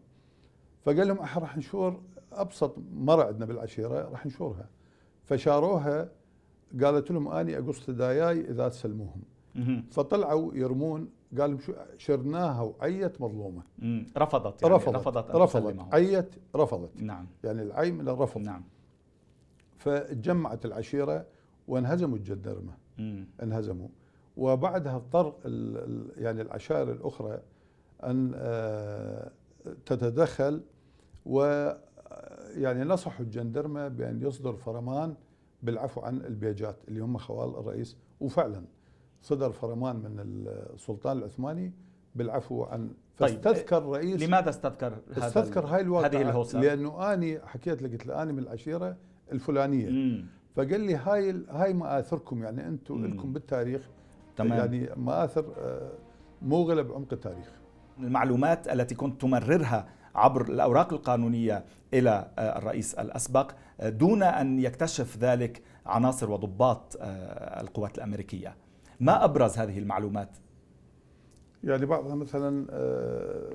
فقال 0.84 1.08
لهم 1.08 1.18
إحنا 1.18 1.42
راح 1.42 1.56
نشور 1.56 2.00
أبسط 2.32 2.74
مره 2.94 3.24
عندنا 3.24 3.46
بالعشيرة 3.46 4.08
راح 4.08 4.26
نشورها. 4.26 4.68
فشاروها 5.24 6.08
قالت 6.82 7.10
لهم 7.10 7.28
آني 7.28 7.58
أقص 7.58 7.80
ثداياي 7.80 8.40
إذا 8.40 8.68
تسلموهم. 8.68 9.22
فطلعوا 9.90 10.54
يرمون 10.54 11.08
قال 11.40 11.62
شو 11.62 11.72
شرناها 11.96 12.62
وعيت 12.62 13.20
مظلومة. 13.20 13.62
رفضت 14.18 14.62
يعني 14.62 14.74
رفضت 14.74 14.96
رفضت, 14.96 15.36
رفضت 15.36 15.94
عيت 15.94 16.34
رفضت. 16.56 16.90
نعم. 16.96 17.26
يعني 17.44 17.62
العي 17.62 17.92
من 17.92 18.08
الرفض 18.08 18.40
نعم. 18.40 18.64
فتجمعت 19.78 20.64
العشيرة 20.64 21.26
وانهزموا 21.68 22.16
الجدرمة. 22.16 22.72
انهزموا. 23.42 23.88
وبعدها 24.36 24.96
اضطر 24.96 25.34
يعني 26.16 26.42
العشائر 26.42 26.92
الأخرى 26.92 27.40
أن 28.04 28.32
آه، 28.34 29.30
تتدخل 29.86 30.62
و 31.26 31.70
يعني 32.54 32.84
نصحوا 32.84 33.24
الجندرمة 33.24 33.88
بأن 33.88 34.22
يصدر 34.22 34.52
فرمان 34.52 35.14
بالعفو 35.62 36.00
عن 36.00 36.16
البيجات 36.16 36.76
اللي 36.88 37.00
هم 37.00 37.18
خوال 37.18 37.48
الرئيس. 37.48 37.96
وفعلا 38.20 38.64
صدر 39.22 39.52
فرمان 39.52 39.96
من 39.96 40.16
السلطان 40.18 41.18
العثماني 41.18 41.72
بالعفو 42.14 42.64
عن 42.64 42.90
طيب، 43.18 43.30
فاستذكر 43.30 43.78
طيب 43.78 43.92
رئيس 43.92 44.22
لماذا 44.22 44.50
استذكر 44.50 44.98
هذا 45.16 45.26
استذكر 45.26 45.66
هاي 45.66 45.80
الواقعة 45.80 46.08
هذه 46.08 46.22
الهوسة 46.22 46.60
لأنه 46.60 47.12
أني 47.12 47.40
حكيت 47.46 47.82
لك 47.82 47.92
قلت 47.92 48.06
له 48.06 48.22
أنا 48.22 48.32
من 48.32 48.38
العشيرة 48.38 48.96
الفلانية 49.32 49.90
مم. 49.90 50.26
فقال 50.56 50.80
لي 50.80 50.94
هاي 50.94 51.44
هاي 51.48 51.74
مآثركم 51.74 52.42
يعني 52.42 52.68
أنتم 52.68 53.06
لكم 53.06 53.32
بالتاريخ 53.32 53.88
تمام. 54.36 54.58
يعني 54.58 54.88
مآثر 54.96 55.52
آه، 55.58 55.92
موغلة 56.42 56.82
بعمق 56.82 57.12
التاريخ 57.12 57.50
المعلومات 57.98 58.68
التي 58.68 58.94
كنت 58.94 59.20
تمررها 59.20 59.88
عبر 60.14 60.42
الأوراق 60.42 60.92
القانونية 60.92 61.64
إلى 61.94 62.30
آه، 62.38 62.58
الرئيس 62.58 62.94
الأسبق 62.94 63.52
آه، 63.80 63.88
دون 63.88 64.22
أن 64.22 64.58
يكتشف 64.58 65.18
ذلك 65.18 65.62
عناصر 65.86 66.30
وضباط 66.30 66.96
القوات 67.60 67.98
الأمريكية. 67.98 68.56
ما 69.02 69.24
أبرز 69.24 69.58
هذه 69.58 69.78
المعلومات؟ 69.78 70.28
يعني 71.64 71.86
بعضها 71.86 72.14
مثلا 72.14 72.66
آه، 72.70 73.50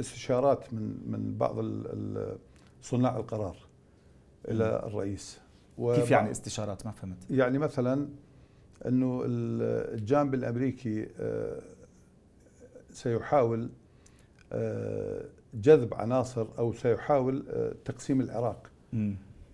استشارات 0.00 0.74
من 0.74 0.96
من 1.06 1.38
بعض 1.38 1.58
صناع 2.82 3.16
القرار 3.16 3.56
إلى 4.48 4.82
الرئيس. 4.86 5.40
كيف 5.78 6.10
يعني 6.10 6.30
استشارات؟ 6.30 6.86
ما 6.86 6.92
فهمت. 6.92 7.30
يعني 7.30 7.58
مثلا 7.58 8.08
إنه 8.86 9.22
الجانب 9.26 10.34
الأمريكي 10.34 11.08
آه، 11.20 11.62
سيحاول 12.90 13.70
آه، 14.52 15.24
جذب 15.54 15.94
عناصر 15.94 16.46
أو 16.58 16.72
سيحاول 16.72 17.44
تقسيم 17.84 18.20
العراق. 18.20 18.70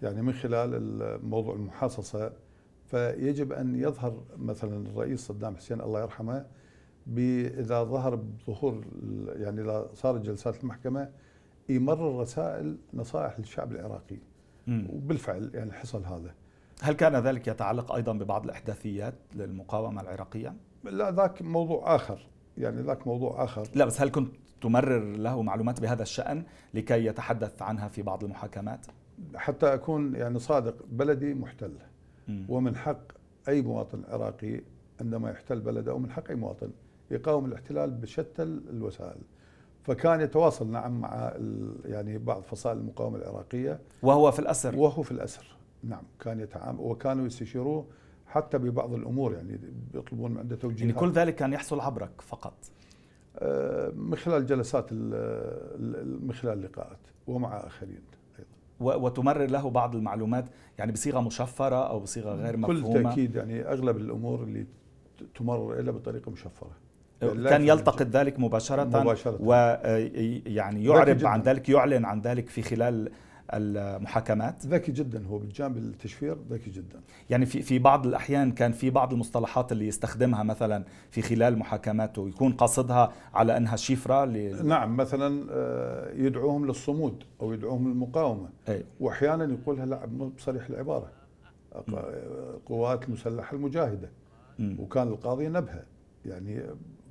يعني 0.02 0.22
من 0.22 0.32
خلال 0.32 0.80
موضوع 1.26 1.54
المحاصصة 1.54 2.32
فيجب 2.90 3.52
أن 3.52 3.74
يظهر 3.74 4.22
مثلا 4.36 4.86
الرئيس 4.86 5.20
صدام 5.20 5.56
حسين 5.56 5.80
الله 5.80 6.00
يرحمه 6.00 6.46
إذا 7.16 7.82
ظهر 7.82 8.14
بظهور 8.14 8.84
يعني 9.36 9.60
إذا 9.60 9.90
صارت 9.94 10.20
جلسات 10.20 10.62
المحكمة 10.62 11.10
يمرر 11.68 12.20
رسائل 12.20 12.78
نصائح 12.94 13.38
للشعب 13.38 13.72
العراقي. 13.72 14.16
وبالفعل 14.68 15.50
يعني 15.54 15.72
حصل 15.72 16.04
هذا 16.04 16.34
هل 16.82 16.94
كان 16.94 17.16
ذلك 17.16 17.48
يتعلق 17.48 17.92
أيضا 17.92 18.12
ببعض 18.12 18.44
الأحداثيات 18.44 19.14
للمقاومة 19.34 20.00
العراقية؟ 20.02 20.54
لا 20.84 21.10
ذاك 21.10 21.42
موضوع 21.42 21.94
آخر 21.94 22.26
يعني 22.58 22.82
ذاك 22.82 23.06
موضوع 23.06 23.44
آخر 23.44 23.68
لا 23.74 23.84
بس 23.84 24.00
هل 24.00 24.10
كنت 24.10 24.34
تمرر 24.60 25.16
له 25.16 25.42
معلومات 25.42 25.80
بهذا 25.80 26.02
الشأن 26.02 26.42
لكي 26.74 27.04
يتحدث 27.06 27.62
عنها 27.62 27.88
في 27.88 28.02
بعض 28.02 28.24
المحاكمات؟ 28.24 28.86
حتى 29.34 29.74
أكون 29.74 30.14
يعني 30.14 30.38
صادق 30.38 30.76
بلدي 30.90 31.34
محتل 31.34 31.70
مم. 31.70 31.78
ومن 32.48 32.76
حق 32.76 33.00
أي 33.48 33.62
مواطن 33.62 34.02
عراقي 34.08 34.60
عندما 35.00 35.30
يحتل 35.30 35.60
بلده 35.60 35.94
ومن 35.94 36.10
حق 36.10 36.28
أي 36.28 36.34
مواطن 36.34 36.70
يقاوم 37.10 37.44
الاحتلال 37.44 37.90
بشتى 37.90 38.42
الوسائل. 38.42 39.20
فكان 39.82 40.20
يتواصل 40.20 40.70
نعم 40.70 41.00
مع 41.00 41.32
يعني 41.84 42.18
بعض 42.18 42.42
فصائل 42.42 42.78
المقاومة 42.78 43.18
العراقية. 43.18 43.80
وهو 44.02 44.30
في 44.30 44.38
الأسر. 44.38 44.76
وهو 44.76 45.02
في 45.02 45.10
الأسر. 45.10 45.56
نعم 45.82 46.02
كان 46.20 46.40
يتعامل 46.40 46.80
وكانوا 46.80 47.26
يستشيروه 47.26 47.86
حتى 48.26 48.58
ببعض 48.58 48.94
الأمور 48.94 49.34
يعني 49.34 49.60
بيطلبون 49.92 50.30
من 50.30 50.38
عنده 50.38 50.56
توجيهات. 50.56 50.80
يعني 50.80 50.92
كل 50.92 51.10
ذلك 51.10 51.34
كان 51.34 51.52
يحصل 51.52 51.80
عبرك 51.80 52.20
فقط. 52.20 52.54
آه، 53.36 53.90
من 53.90 54.16
خلال 54.16 54.46
جلسات 54.46 54.92
من 54.92 56.32
خلال 56.32 56.58
اللقاءات 56.58 56.98
ومع 57.26 57.56
آخرين. 57.66 57.92
أيضا 57.92 58.08
وتمرر 58.80 59.50
له 59.50 59.70
بعض 59.70 59.94
المعلومات 59.96 60.44
يعني 60.78 60.92
بصيغة 60.92 61.20
مشفرة 61.20 61.88
أو 61.88 62.00
بصيغة 62.00 62.34
غير 62.34 62.56
مفهومة. 62.56 62.92
كل 62.92 63.02
تأكيد 63.02 63.34
يعني 63.34 63.62
أغلب 63.62 63.96
الأمور 63.96 64.42
اللي 64.42 64.66
تمرر 65.34 65.80
إلا 65.80 65.90
بطريقة 65.92 66.30
مشفرة. 66.30 66.70
كان 67.20 67.68
يلتقط 67.68 68.06
ذلك 68.06 68.40
مباشرة, 68.40 68.84
مباشرة. 68.84 69.36
ويعني 69.40 70.84
يعرب 70.84 71.26
عن 71.26 71.42
ذلك 71.42 71.68
يعلن 71.68 72.04
عن 72.04 72.20
ذلك 72.20 72.48
في 72.48 72.62
خلال 72.62 73.10
المحاكمات. 73.54 74.66
ذكي 74.66 74.92
جدا 74.92 75.26
هو 75.26 75.38
بالجانب 75.38 75.76
التشفير 75.76 76.36
ذكي 76.50 76.70
جدا. 76.70 77.00
يعني 77.30 77.46
في 77.46 77.62
في 77.62 77.78
بعض 77.78 78.06
الأحيان 78.06 78.52
كان 78.52 78.72
في 78.72 78.90
بعض 78.90 79.12
المصطلحات 79.12 79.72
اللي 79.72 79.86
يستخدمها 79.86 80.42
مثلا 80.42 80.84
في 81.10 81.22
خلال 81.22 81.58
محاكماته 81.58 82.28
يكون 82.28 82.52
قاصدها 82.52 83.12
على 83.34 83.56
أنها 83.56 83.76
شفرة 83.76 84.24
ل... 84.24 84.66
نعم 84.66 84.96
مثلا 84.96 85.46
آه، 85.50 86.12
يدعوهم 86.12 86.66
للصمود 86.66 87.24
أو 87.40 87.52
يدعوهم 87.52 87.88
للمقاومة. 87.88 88.48
أي. 88.68 88.84
واحيانا 89.00 89.44
يقولها 89.44 89.86
لا 89.86 90.06
بصريح 90.06 90.66
العبارة. 90.66 91.10
قوات 92.66 93.04
المسلحه 93.08 93.56
المجاهدة. 93.56 94.10
م. 94.58 94.80
وكان 94.80 95.08
القاضي 95.08 95.48
نبهة. 95.48 95.82
يعني 96.26 96.62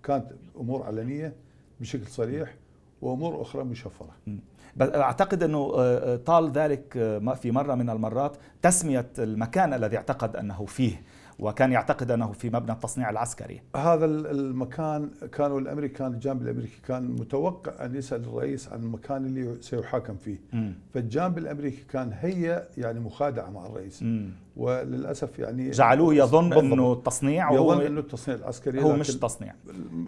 كانت 0.04 0.26
أمور 0.60 0.84
علنية 0.84 1.34
بشكل 1.80 2.08
صريح. 2.08 2.56
وأمور 3.02 3.42
أخرى 3.42 3.64
مشفرة. 3.64 4.10
أعتقد 4.82 5.44
أنه 5.44 5.58
آه، 5.58 6.14
آه، 6.14 6.16
طال 6.16 6.52
ذلك 6.52 6.98
آه، 6.98 7.34
في 7.34 7.52
مرة 7.52 7.76
من 7.76 7.90
المرات 7.90 8.38
تسمية 8.62 9.10
المكان 9.20 9.74
الذي 9.74 9.98
اعتقد 9.98 10.36
أنه 10.36 10.66
فيه 10.66 11.02
وكان 11.40 11.72
يعتقد 11.72 12.12
أنه 12.12 12.32
في 12.32 12.50
مبنى 12.50 12.72
التصنيع 12.72 13.10
العسكري. 13.10 13.62
هذا 13.76 14.06
المكان 14.06 15.10
كانوا 15.32 15.60
الامريكان 15.60 16.14
الجانب 16.14 16.42
الأمريكي 16.42 16.82
كان 16.88 17.04
متوقع 17.04 17.86
أن 17.86 17.96
يسأل 17.96 18.24
الرئيس 18.24 18.70
عن 18.70 18.80
المكان 18.84 19.26
اللي 19.26 19.62
سيحاكم 19.62 20.16
فيه. 20.16 20.38
م. 20.54 20.72
فالجانب 20.94 21.38
الأمريكي 21.38 21.84
كان 21.92 22.14
هي 22.20 22.68
يعني 22.78 23.00
مخادعة 23.00 23.50
مع 23.50 23.66
الرئيس. 23.66 24.04
م. 24.04 24.30
وللأسف 24.58 25.40
يعني 25.40 25.70
جعلوه 25.70 26.16
يظن 26.16 26.54
إنه 26.54 26.94
التصنيع 26.94 27.52
يظن 27.52 27.82
إنه 27.82 28.00
التصنيع 28.00 28.38
العسكري 28.38 28.84
هو 28.84 28.94
مش 28.94 29.08
تصنيع 29.08 29.54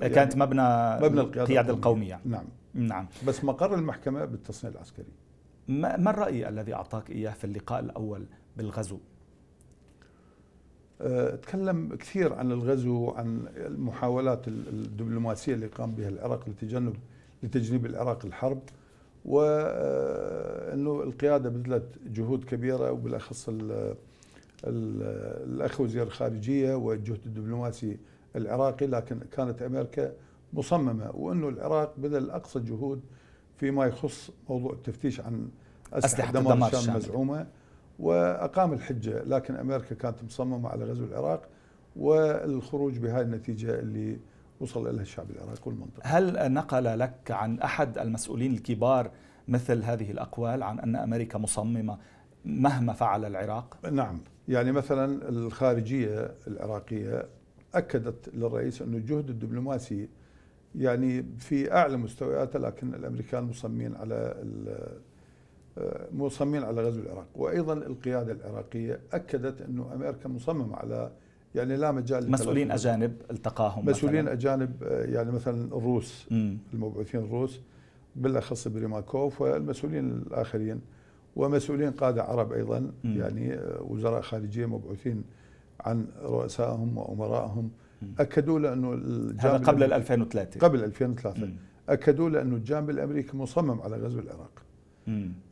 يعني 0.02 0.14
كانت 0.14 0.38
مبنى 0.38 0.96
مبنى 0.96 1.22
القيادة, 1.22 1.42
القيادة 1.42 1.74
القومية 1.74 2.20
نعم 2.26 2.46
نعم 2.74 3.08
بس 3.28 3.44
مقر 3.44 3.76
المحكمة 3.76 4.26
بالتصنيع 4.26 4.74
العسكري 4.74 5.06
ما 5.68 6.10
الرأي 6.10 6.50
الذي 6.50 6.74
أعطاك 6.74 7.10
إياه 7.10 7.32
في 7.32 7.44
اللقاء 7.44 7.80
الأول 7.80 8.26
بالغزو؟ 8.58 9.00
أه، 11.02 11.36
تكلم 11.36 11.96
كثير 11.96 12.34
عن 12.34 12.52
الغزو 12.52 13.02
وعن 13.02 13.46
المحاولات 13.56 14.48
الدبلوماسية 14.48 15.54
اللي 15.54 15.68
قام 15.68 15.92
بها 15.92 16.10
العراق 16.10 16.50
لتجنب 16.50 16.96
لتجنيب 17.44 17.86
العراق 17.86 18.26
الحرب 18.26 18.60
وانه 19.26 21.04
القيادة 21.04 21.50
بذلت 21.50 21.86
جهود 22.06 22.44
كبيرة 22.44 22.92
وبالأخص 22.92 23.50
الأخ 24.64 25.82
وزير 25.82 26.04
الخارجيه 26.04 26.76
والجهد 26.76 27.20
الدبلوماسي 27.26 27.98
العراقي 28.36 28.88
لكن 28.88 29.20
كانت 29.32 29.62
أمريكا 29.62 30.14
مصممة 30.54 31.12
وأنه 31.14 31.50
العراق 31.50 31.94
بذل 31.98 32.30
أقصى 32.30 32.60
الجهود 32.60 33.02
فيما 33.58 33.86
يخص 33.86 34.32
موضوع 34.50 34.74
التفتيش 34.74 35.20
عن 35.20 35.50
أسلحة 35.94 36.32
دمار 36.32 36.68
الشام 36.68 36.96
المزعومه 36.96 37.48
وأقام 38.00 38.74
الحجة 38.74 39.24
لكن 39.24 39.56
أمريكا 39.56 39.96
كانت 39.96 40.24
مصممة 40.24 40.70
على 40.70 40.86
غزو 40.86 41.06
العراق 41.06 41.50
والخروج 41.96 42.98
بهذه 42.98 43.22
النتيجة 43.22 43.80
اللي 43.80 44.20
وصل 44.60 44.88
إليها 44.88 45.02
الشعب 45.02 45.32
العراقي 45.32 45.62
والمنطقة. 45.66 46.02
هل 46.04 46.54
نقل 46.54 47.00
لك 47.00 47.32
عن 47.32 47.60
أحد 47.60 47.98
المسؤولين 47.98 48.54
الكبار 48.54 49.12
مثل 49.48 49.84
هذه 49.84 50.12
الأقوال 50.12 50.64
عن 50.64 50.80
أن 50.80 50.96
أمريكا 50.96 51.38
مصممة 51.38 51.98
مهما 52.46 52.94
فعل 52.94 53.26
العراق؟ 53.26 53.78
نعم 53.92 54.22
يعني 54.48 54.72
مثلا 54.72 55.30
الخارجية 55.30 56.36
العراقية 56.48 57.28
أكدت 57.74 58.30
للرئيس 58.34 58.82
انه 58.82 58.98
الجهد 58.98 59.30
الدبلوماسي 59.30 60.10
يعني 60.76 61.26
في 61.38 61.74
أعلى 61.74 61.98
مستوياته 61.98 62.60
لكن 62.60 62.94
الأمريكان 62.94 63.44
مصممين 63.44 63.96
على 63.96 64.36
مصممين 66.14 66.64
على 66.64 66.82
غزو 66.82 67.02
العراق 67.02 67.28
وأيضا 67.36 67.74
القيادة 67.74 68.32
العراقية 68.32 69.00
أكدت 69.14 69.62
إنه 69.62 69.94
أمريكا 69.94 70.30
مصممة 70.30 70.76
على 70.76 71.12
يعني 71.56 71.78
لا 71.78 71.92
مجال 71.92 72.32
مسؤولين 72.32 72.72
أجانب 72.72 73.14
التقاهم 73.32 73.86
مسؤولين 73.86 74.22
مثلاً. 74.22 74.34
اجانب 74.34 74.72
يعني 75.14 75.32
مثلا 75.32 75.66
الروس 75.78 76.26
م. 76.32 76.56
المبعوثين 76.74 77.22
الروس 77.22 77.60
بالأخص 78.16 78.68
بريماكوف 78.68 79.42
والمسؤولين 79.42 80.12
الآخرين 80.12 80.82
ومسؤولين 81.36 81.92
قادة 81.92 82.24
عرب 82.24 82.52
أيضا 82.54 82.80
م. 82.80 82.92
يعني 83.04 83.54
آه، 83.54 83.82
وزراء 83.82 84.22
خارجية 84.22 84.66
مبعوثين 84.66 85.24
عن 85.80 86.08
رؤسائهم 86.22 86.98
وأمرائهم 86.98 87.72
أكدوا 88.20 88.60
له 88.60 88.74
أنه 88.74 88.94
هذا 89.40 89.58
قبل 89.58 89.94
2003 89.94 90.60
قبل 90.60 90.84
2003 90.84 91.46
م. 91.46 91.56
أكدوا 91.90 92.30
له 92.30 92.42
أنه 92.42 92.56
الجانب 92.56 92.90
الأمريكي 92.90 93.38
مصمم 93.38 93.82
على 93.82 93.98
غزو 93.98 94.20
العراق. 94.20 94.52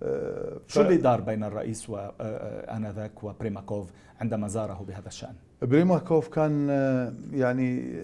آه 0.03 0.57
ف... 0.67 0.73
شو 0.73 0.81
اللي 0.81 0.97
دار 0.97 1.21
بين 1.21 1.43
الرئيس 1.43 1.89
وآنذاك 1.89 3.11
آه، 3.23 3.25
وبريماكوف 3.25 3.91
عندما 4.21 4.47
زاره 4.47 4.85
بهذا 4.87 5.07
الشأن؟ 5.07 5.33
بريماكوف 5.61 6.27
كان 6.27 6.69
يعني 7.33 7.95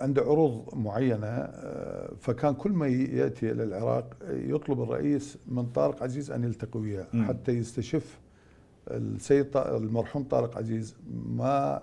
عنده 0.00 0.22
عروض 0.22 0.74
معينة 0.74 1.26
آه، 1.26 2.12
فكان 2.20 2.54
كل 2.54 2.70
ما 2.70 2.86
يأتي 2.86 3.52
إلى 3.52 3.62
العراق 3.64 4.16
يطلب 4.30 4.82
الرئيس 4.82 5.38
من 5.48 5.66
طارق 5.66 6.02
عزيز 6.02 6.30
أن 6.30 6.44
يلتقي 6.44 6.80
وياه 6.80 7.06
حتى 7.28 7.52
يستشف 7.52 8.18
السيد 8.90 9.56
المرحوم 9.56 10.22
طارق 10.22 10.58
عزيز. 10.58 10.96
ما 11.26 11.82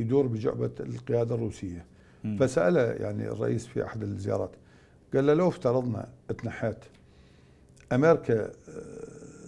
يدور 0.00 0.26
بجعبة 0.26 0.70
القيادة 0.80 1.34
الروسية. 1.34 1.86
فسأله 2.40 2.80
يعني 2.80 3.28
الرئيس 3.28 3.66
في 3.66 3.84
أحد 3.84 4.02
الزيارات 4.02 4.50
قال 5.14 5.26
له 5.26 5.34
لو 5.34 5.48
افترضنا 5.48 6.08
اتنحيت 6.30 6.84
أمريكا 7.92 8.44
آه، 8.44 8.50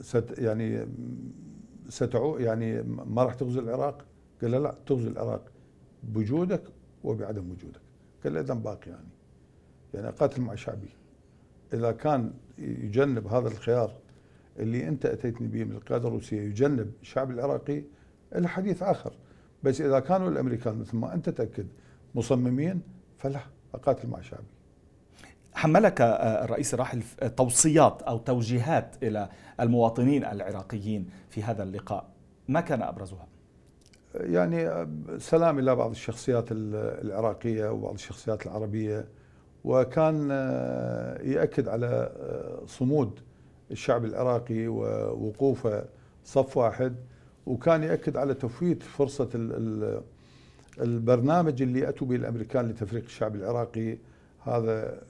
ست 0.03 0.39
يعني 0.39 0.87
ستعو 1.89 2.39
يعني 2.39 2.83
ما 2.83 3.23
راح 3.23 3.35
تغزو 3.35 3.61
العراق؟ 3.61 4.05
قال 4.43 4.51
له 4.51 4.59
لا 4.59 4.75
تغزو 4.87 5.09
العراق 5.09 5.45
بوجودك 6.03 6.63
وبعدم 7.05 7.51
وجودك. 7.51 7.81
قال 8.25 8.37
اذا 8.37 8.55
باقي 8.55 8.91
يعني. 8.91 9.09
يعني 9.95 10.09
اقاتل 10.09 10.43
مع 10.43 10.55
شعبي. 10.55 10.89
إذا 11.75 11.93
كان 11.93 12.33
يجنب 12.59 13.27
هذا 13.27 13.49
الخيار 13.49 13.93
اللي 14.59 14.89
أنت 14.89 15.07
أتيتني 15.07 15.49
به 15.49 15.65
من 15.65 15.73
القيادة 15.73 16.09
الروسية 16.09 16.41
يجنب 16.41 16.93
الشعب 17.03 17.31
العراقي 17.31 17.83
الحديث 18.35 18.83
آخر. 18.83 19.13
بس 19.63 19.81
إذا 19.81 20.01
كانوا 20.01 20.29
الأمريكان 20.29 20.79
مثل 20.79 20.97
ما 20.97 21.15
أنت 21.15 21.29
تأكد 21.29 21.67
مصممين 22.15 22.83
فلا 23.19 23.41
أقاتل 23.75 24.09
مع 24.09 24.21
شعبي. 24.21 24.47
حملك 25.55 26.01
آه، 26.01 26.45
الرئيس 26.45 26.75
الراحل 26.75 27.03
توصيات 27.37 28.03
أو 28.03 28.19
توجيهات 28.19 28.97
إلى 29.03 29.29
المواطنين 29.61 30.25
العراقيين 30.25 31.09
في 31.31 31.43
هذا 31.43 31.63
اللقاء. 31.63 32.09
ما 32.49 32.61
كان 32.61 32.83
أبرزها؟ 32.83 33.27
يعني 34.15 34.87
سلام 35.19 35.59
إلى 35.59 35.75
بعض 35.77 35.91
الشخصيات 35.91 36.45
العراقية 36.51 37.69
وبعض 37.69 37.95
الشخصيات 37.95 38.47
العربية. 38.47 39.09
وكان 39.65 40.29
آه، 40.33 41.23
يأكد 41.23 41.69
على 41.69 41.87
آه، 41.87 42.63
صمود 42.67 43.21
الشعب 43.71 44.05
العراقي 44.05 44.67
ووقوفه 44.67 45.85
صف 46.25 46.57
واحد. 46.57 46.97
وكان 47.47 47.83
يأكد 47.83 48.17
على 48.17 48.35
تفويت 48.35 48.83
فرصة 48.83 49.29
البرنامج 50.81 51.63
اللي 51.63 51.89
أتوا 51.89 52.07
به 52.07 52.17
الأمريكان 52.17 52.69
لتفريق 52.69 53.05
الشعب 53.05 53.37
العراقي. 53.37 53.99
هذا 54.45 55.03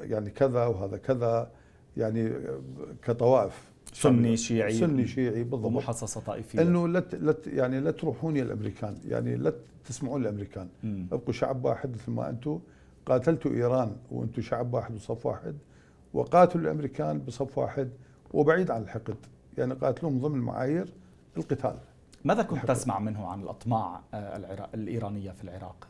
يعني 0.00 0.30
كذا 0.30 0.66
وهذا 0.66 0.96
كذا 0.96 1.50
يعني 1.96 2.32
كطوائف. 3.02 3.72
سني 3.92 4.36
شيعي. 4.36 4.72
سني 4.72 5.06
شيعي 5.06 5.42
بالضبط. 5.42 5.64
ومحصصة 5.64 6.20
طائفية. 6.20 6.62
إنه 6.62 6.88
لا 6.88 7.04
لا 7.12 7.34
يعني 7.46 7.80
لا 7.80 7.90
تروحون 7.90 8.36
يا 8.36 8.42
الأمريكان. 8.42 8.96
يعني 9.08 9.36
لا 9.36 9.52
تسمعون 9.84 10.22
الأمريكان. 10.22 10.68
أبقوا 11.12 11.32
شعب 11.32 11.64
واحد 11.64 11.90
مثل 11.94 12.10
ما 12.10 12.30
أنتم 12.30 12.58
قاتلتوا 13.06 13.50
إيران 13.50 13.96
وأنتم 14.10 14.42
شعب 14.42 14.74
واحد 14.74 14.94
وصف 14.94 15.26
واحد. 15.26 15.54
وقاتلوا 16.14 16.64
الأمريكان 16.64 17.18
بصف 17.18 17.58
واحد 17.58 17.88
وبعيد 18.32 18.70
عن 18.70 18.82
الحقد. 18.82 19.16
يعني 19.58 19.74
قاتلوهم 19.74 20.20
ضمن 20.20 20.38
معايير 20.38 20.92
القتال. 21.36 21.76
ماذا 22.24 22.42
كنت 22.42 22.66
تسمع 22.66 22.98
منه 22.98 23.26
عن 23.26 23.42
الأطماع 23.42 24.00
آه، 24.14 24.36
العراق 24.36 24.70
الإيرانية 24.74 25.30
في 25.30 25.44
العراق؟ 25.44 25.88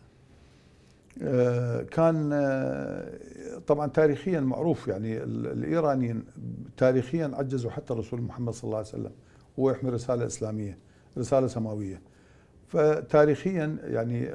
آه، 1.22 1.82
كان 1.82 2.30
آه، 2.32 3.58
طبعا 3.66 3.86
تاريخيا 3.86 4.40
معروف 4.40 4.88
يعني 4.88 5.22
الإيرانيين 5.22 6.24
تاريخيا 6.76 7.30
عجزوا 7.34 7.70
حتى 7.70 7.92
الرسول 7.92 8.22
محمد 8.22 8.52
صلى 8.52 8.64
الله 8.64 8.76
عليه 8.76 8.88
وسلم. 8.88 9.12
هو 9.58 9.70
يحمل 9.70 9.92
رسالة 9.92 10.26
إسلامية 10.26 10.78
رسالة 11.18 11.46
سماوية. 11.46 12.00
فتاريخيا 12.68 13.78
يعني 13.82 14.30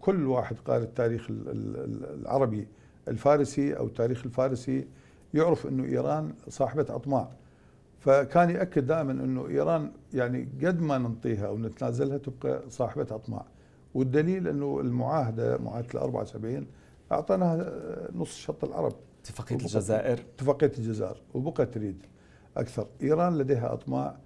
كل 0.00 0.26
واحد 0.26 0.56
قال 0.58 0.82
التاريخ 0.82 1.26
العربي 1.30 2.68
الفارسي 3.08 3.76
أو 3.76 3.86
التاريخ 3.86 4.22
الفارسي 4.24 4.88
يعرف 5.34 5.66
إنه 5.66 5.84
إيران 5.84 6.32
صاحبة 6.48 6.86
أطماع. 6.88 7.28
فكان 8.04 8.50
يأكد 8.50 8.86
دائما 8.86 9.12
إنه 9.12 9.48
إيران 9.48 9.90
يعني 10.14 10.48
قد 10.64 10.80
ما 10.80 10.98
ننطيها 10.98 11.46
أو 11.46 11.58
نتنازلها 11.58 12.18
تبقى 12.18 12.70
صاحبة 12.70 13.06
أطماع. 13.10 13.44
والدليل 13.94 14.48
إنه 14.48 14.80
المعاهدة 14.80 15.58
معاهدة 15.58 15.88
ال 15.94 15.98
74 15.98 16.66
اعطيناها 17.12 17.72
نص 18.14 18.36
شط 18.36 18.64
العرب. 18.64 18.92
اتفاقية 19.22 19.56
الجزائر. 19.56 20.18
اتفاقية 20.36 20.72
الجزائر. 20.78 21.22
وبقى 21.34 21.66
تريد 21.66 22.06
أكثر. 22.56 22.86
إيران 23.02 23.38
لديها 23.38 23.72
أطماع 23.72 24.16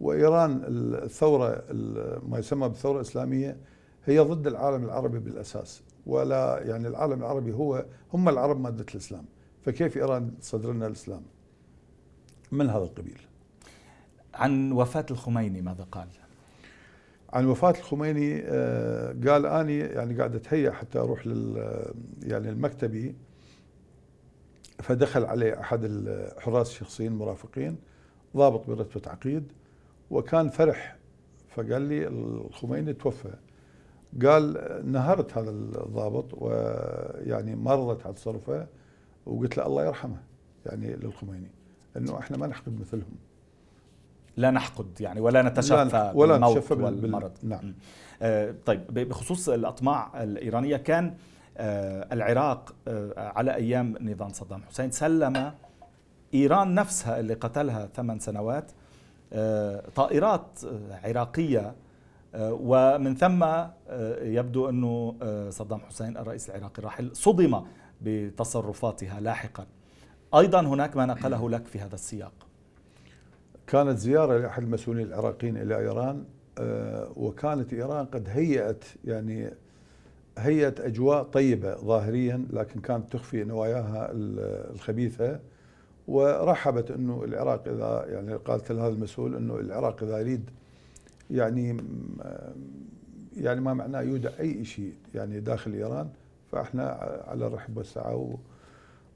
وإيران 0.00 0.62
الثورة 0.66 1.62
ما 2.28 2.38
يسمى 2.38 2.68
بالثوره 2.68 2.96
الاسلاميه 2.96 3.56
هي 4.04 4.18
ضد 4.18 4.46
العالم 4.46 4.84
العربي 4.84 5.18
بالأساس 5.18 5.82
ولا 6.06 6.60
يعني 6.62 6.88
العالم 6.88 7.20
العربي 7.20 7.52
هو 7.52 7.84
هم 8.14 8.28
العرب 8.28 8.60
مادة 8.60 8.86
الإسلام. 8.90 9.24
فكيف 9.62 9.96
إيران 9.96 10.38
تصدر 10.40 10.72
لنا 10.72 10.86
الإسلام؟ 10.86 11.22
من 12.56 12.70
هذا 12.70 12.84
القبيل؟ 12.84 13.20
عن 14.34 14.72
وفاة 14.72 15.06
الخميني 15.10 15.62
ماذا 15.62 15.86
قال؟ 15.92 16.08
عن 17.32 17.46
وفاة 17.46 17.70
الخميني 17.70 18.42
آه، 18.44 19.16
قال 19.26 19.46
أني 19.46 19.78
يعني 19.78 20.18
قاعد 20.18 20.34
أتهيأ 20.34 20.70
حتى 20.70 20.98
أروح 20.98 21.26
لل 21.26 21.72
يعني 22.22 22.48
المكتبي 22.48 23.14
فدخل 24.78 25.24
عليه 25.24 25.60
أحد 25.60 25.80
الحراس 25.84 26.70
الشخصيين 26.70 27.12
المرافقين 27.12 27.76
ضابط 28.36 28.66
برتبة 28.70 29.10
عقيد 29.10 29.52
وكان 30.10 30.48
فرح 30.48 30.96
فقال 31.48 31.82
لي 31.82 32.06
الخميني 32.06 32.92
توفى. 32.92 33.34
قال 34.22 34.80
نهرت 34.92 35.38
هذا 35.38 35.50
الضابط 35.50 36.34
ويعني 36.34 37.56
ما 37.56 37.74
رضت 37.74 38.06
على 38.06 38.14
تصرفه 38.14 38.66
وقلت 39.26 39.56
له 39.56 39.66
الله 39.66 39.84
يرحمه 39.86 40.22
يعني 40.66 40.96
للخميني. 40.96 41.50
إنه 41.96 42.18
إحنا 42.18 42.36
ما 42.36 42.46
نحقد 42.46 42.80
مثلهم. 42.80 43.16
لا 44.36 44.50
نحقد 44.50 45.00
يعني 45.00 45.20
ولا 45.20 45.42
نتشفى 45.42 46.10
ولا 46.14 46.36
بالموت 46.36 46.72
والمرض. 46.72 47.32
نعم. 47.42 47.74
آه 48.22 48.54
طيب 48.66 48.94
بخصوص 48.94 49.48
الأطماع 49.48 50.22
الإيرانية 50.22 50.76
كان 50.76 51.14
آه 51.56 52.14
العراق 52.14 52.74
آه 52.88 53.12
على 53.36 53.54
أيام 53.54 53.94
نظام 54.00 54.32
صدام 54.32 54.62
حسين 54.62 54.90
سلم 54.90 55.52
إيران 56.34 56.74
نفسها 56.74 57.20
اللي 57.20 57.34
قتلها 57.34 57.88
ثمان 57.94 58.18
سنوات 58.18 58.72
آه 59.32 59.82
طائرات 59.94 60.46
آه، 60.64 61.08
عراقية 61.08 61.74
آه، 62.34 62.58
ومن 62.62 63.14
ثم 63.16 63.44
يبدو 64.22 64.68
أنه 64.68 65.14
صدام 65.50 65.80
حسين 65.80 66.16
الرئيس 66.16 66.50
العراقي 66.50 66.78
الراحل 66.78 67.16
صدم 67.16 67.62
بتصرفاتها 68.02 69.20
لاحقا. 69.20 69.66
أيضا 70.34 70.60
هناك 70.60 70.96
ما 70.96 71.06
نقله 71.06 71.50
لك 71.50 71.66
في 71.66 71.78
هذا 71.78 71.94
السياق. 71.94 72.32
كانت 73.66 73.98
زيارة 73.98 74.38
لأحد 74.38 74.62
المسؤولين 74.62 75.06
العراقيين 75.06 75.56
إلى 75.56 75.78
إيران 75.78 76.24
آه، 76.58 77.12
وكانت 77.16 77.72
إيران 77.72 78.06
قد 78.06 78.28
هيأت 78.28 78.84
يعني 79.04 79.50
هيأت 80.38 80.80
أجواء 80.80 81.22
طيبة 81.22 81.74
ظاهريا 81.76 82.46
لكن 82.50 82.80
كانت 82.80 83.12
تخفي 83.12 83.44
نواياها 83.44 84.08
الخبيثة. 84.12 85.40
ورحبت 86.08 86.90
أنه 86.90 87.24
العراق 87.24 87.68
إذا 87.68 88.04
يعني 88.08 88.34
قالت 88.34 88.72
لهذا 88.72 88.94
المسؤول 88.94 89.36
أنه 89.36 89.56
العراق 89.56 90.02
إذا 90.02 90.18
يريد 90.18 90.50
يعني 91.30 91.76
يعني 93.36 93.60
ما 93.60 93.74
معناه 93.74 94.00
يودع 94.00 94.30
أي 94.40 94.64
شيء 94.64 94.94
يعني 95.14 95.40
داخل 95.40 95.72
إيران. 95.72 96.08
فإحنا 96.52 96.90
على 97.26 97.46
الرحب 97.46 97.76
والسعة 97.76 98.38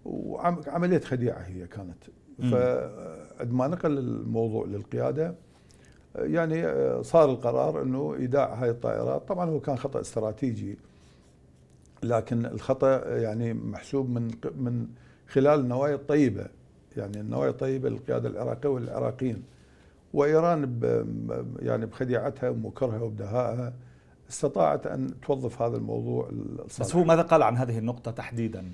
وعملية 0.04 1.00
خديعة 1.00 1.38
هي 1.38 1.66
كانت. 1.66 2.04
فعندما 2.38 3.66
نقل 3.68 3.98
الموضوع 3.98 4.66
للقيادة 4.66 5.34
يعني 6.14 6.62
صار 7.02 7.30
القرار 7.30 7.82
إنه 7.82 8.14
ايداع 8.14 8.54
هاي 8.54 8.70
الطائرات. 8.70 9.28
طبعا 9.28 9.50
هو 9.50 9.60
كان 9.60 9.76
خطأ 9.76 10.00
استراتيجي 10.00 10.78
لكن 12.02 12.46
الخطأ 12.46 13.16
يعني 13.16 13.54
محسوب 13.54 14.10
من 14.10 14.30
من 14.56 14.86
خلال 15.28 15.60
النوايا 15.60 15.94
الطيبة. 15.94 16.46
يعني 16.96 17.20
النوايا 17.20 17.50
الطيبة 17.50 17.88
للقيادة 17.88 18.28
العراقية 18.28 18.68
والعراقيين. 18.68 19.42
وإيران 20.14 20.80
يعني 21.58 21.86
بخديعتها 21.86 22.50
ومكرها 22.50 23.00
وبدهائها 23.00 23.72
استطاعت 24.30 24.86
أن 24.86 25.20
توظف 25.26 25.62
هذا 25.62 25.76
الموضوع 25.76 26.28
الصالح. 26.30 26.88
بس 26.88 26.96
هو 26.96 27.04
ماذا 27.04 27.22
قال 27.22 27.42
عن 27.42 27.56
هذه 27.56 27.78
النقطة 27.78 28.10
تحديدا؟ 28.10 28.64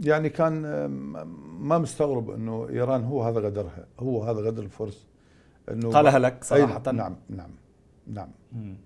يعني 0.00 0.28
كان 0.28 0.86
ما 1.60 1.78
مستغرب 1.78 2.30
إنه 2.30 2.68
إيران 2.68 3.04
هو 3.04 3.22
هذا 3.22 3.40
غدرها 3.40 3.86
هو 4.00 4.22
هذا 4.22 4.40
غدر 4.40 4.62
الفرس 4.62 5.06
إنه 5.70 5.90
قالها 5.90 6.18
لك 6.18 6.44
صراحة. 6.44 6.92
نعم 6.92 7.16
نعم 7.28 7.50
نعم. 8.06 8.28
مم. 8.52 8.76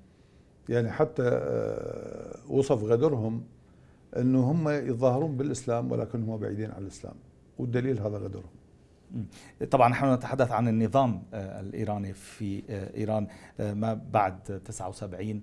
يعني 0.69 0.91
حتى 0.91 1.23
آه، 1.23 2.37
وصف 2.49 2.83
غدرهم 2.83 3.45
إنه 4.17 4.51
هم 4.51 4.69
يظاهرون 4.69 5.37
بالإسلام 5.37 5.93
ولكن 5.93 6.23
هم 6.23 6.37
بعيدين 6.37 6.71
عن 6.71 6.83
الإسلام 6.83 7.15
والدليل 7.59 7.99
هذا 8.01 8.19
غدرهم 8.19 8.62
طبعا 9.71 9.89
نحن 9.89 10.13
نتحدث 10.13 10.53
عن 10.53 10.69
النظام 10.69 11.23
آه، 11.35 11.61
الإيراني 11.61 12.13
في 12.13 12.63
آه، 12.71 12.97
إيران 12.97 13.27
ما 13.59 13.95
بعد 13.95 14.61
79 14.65 15.43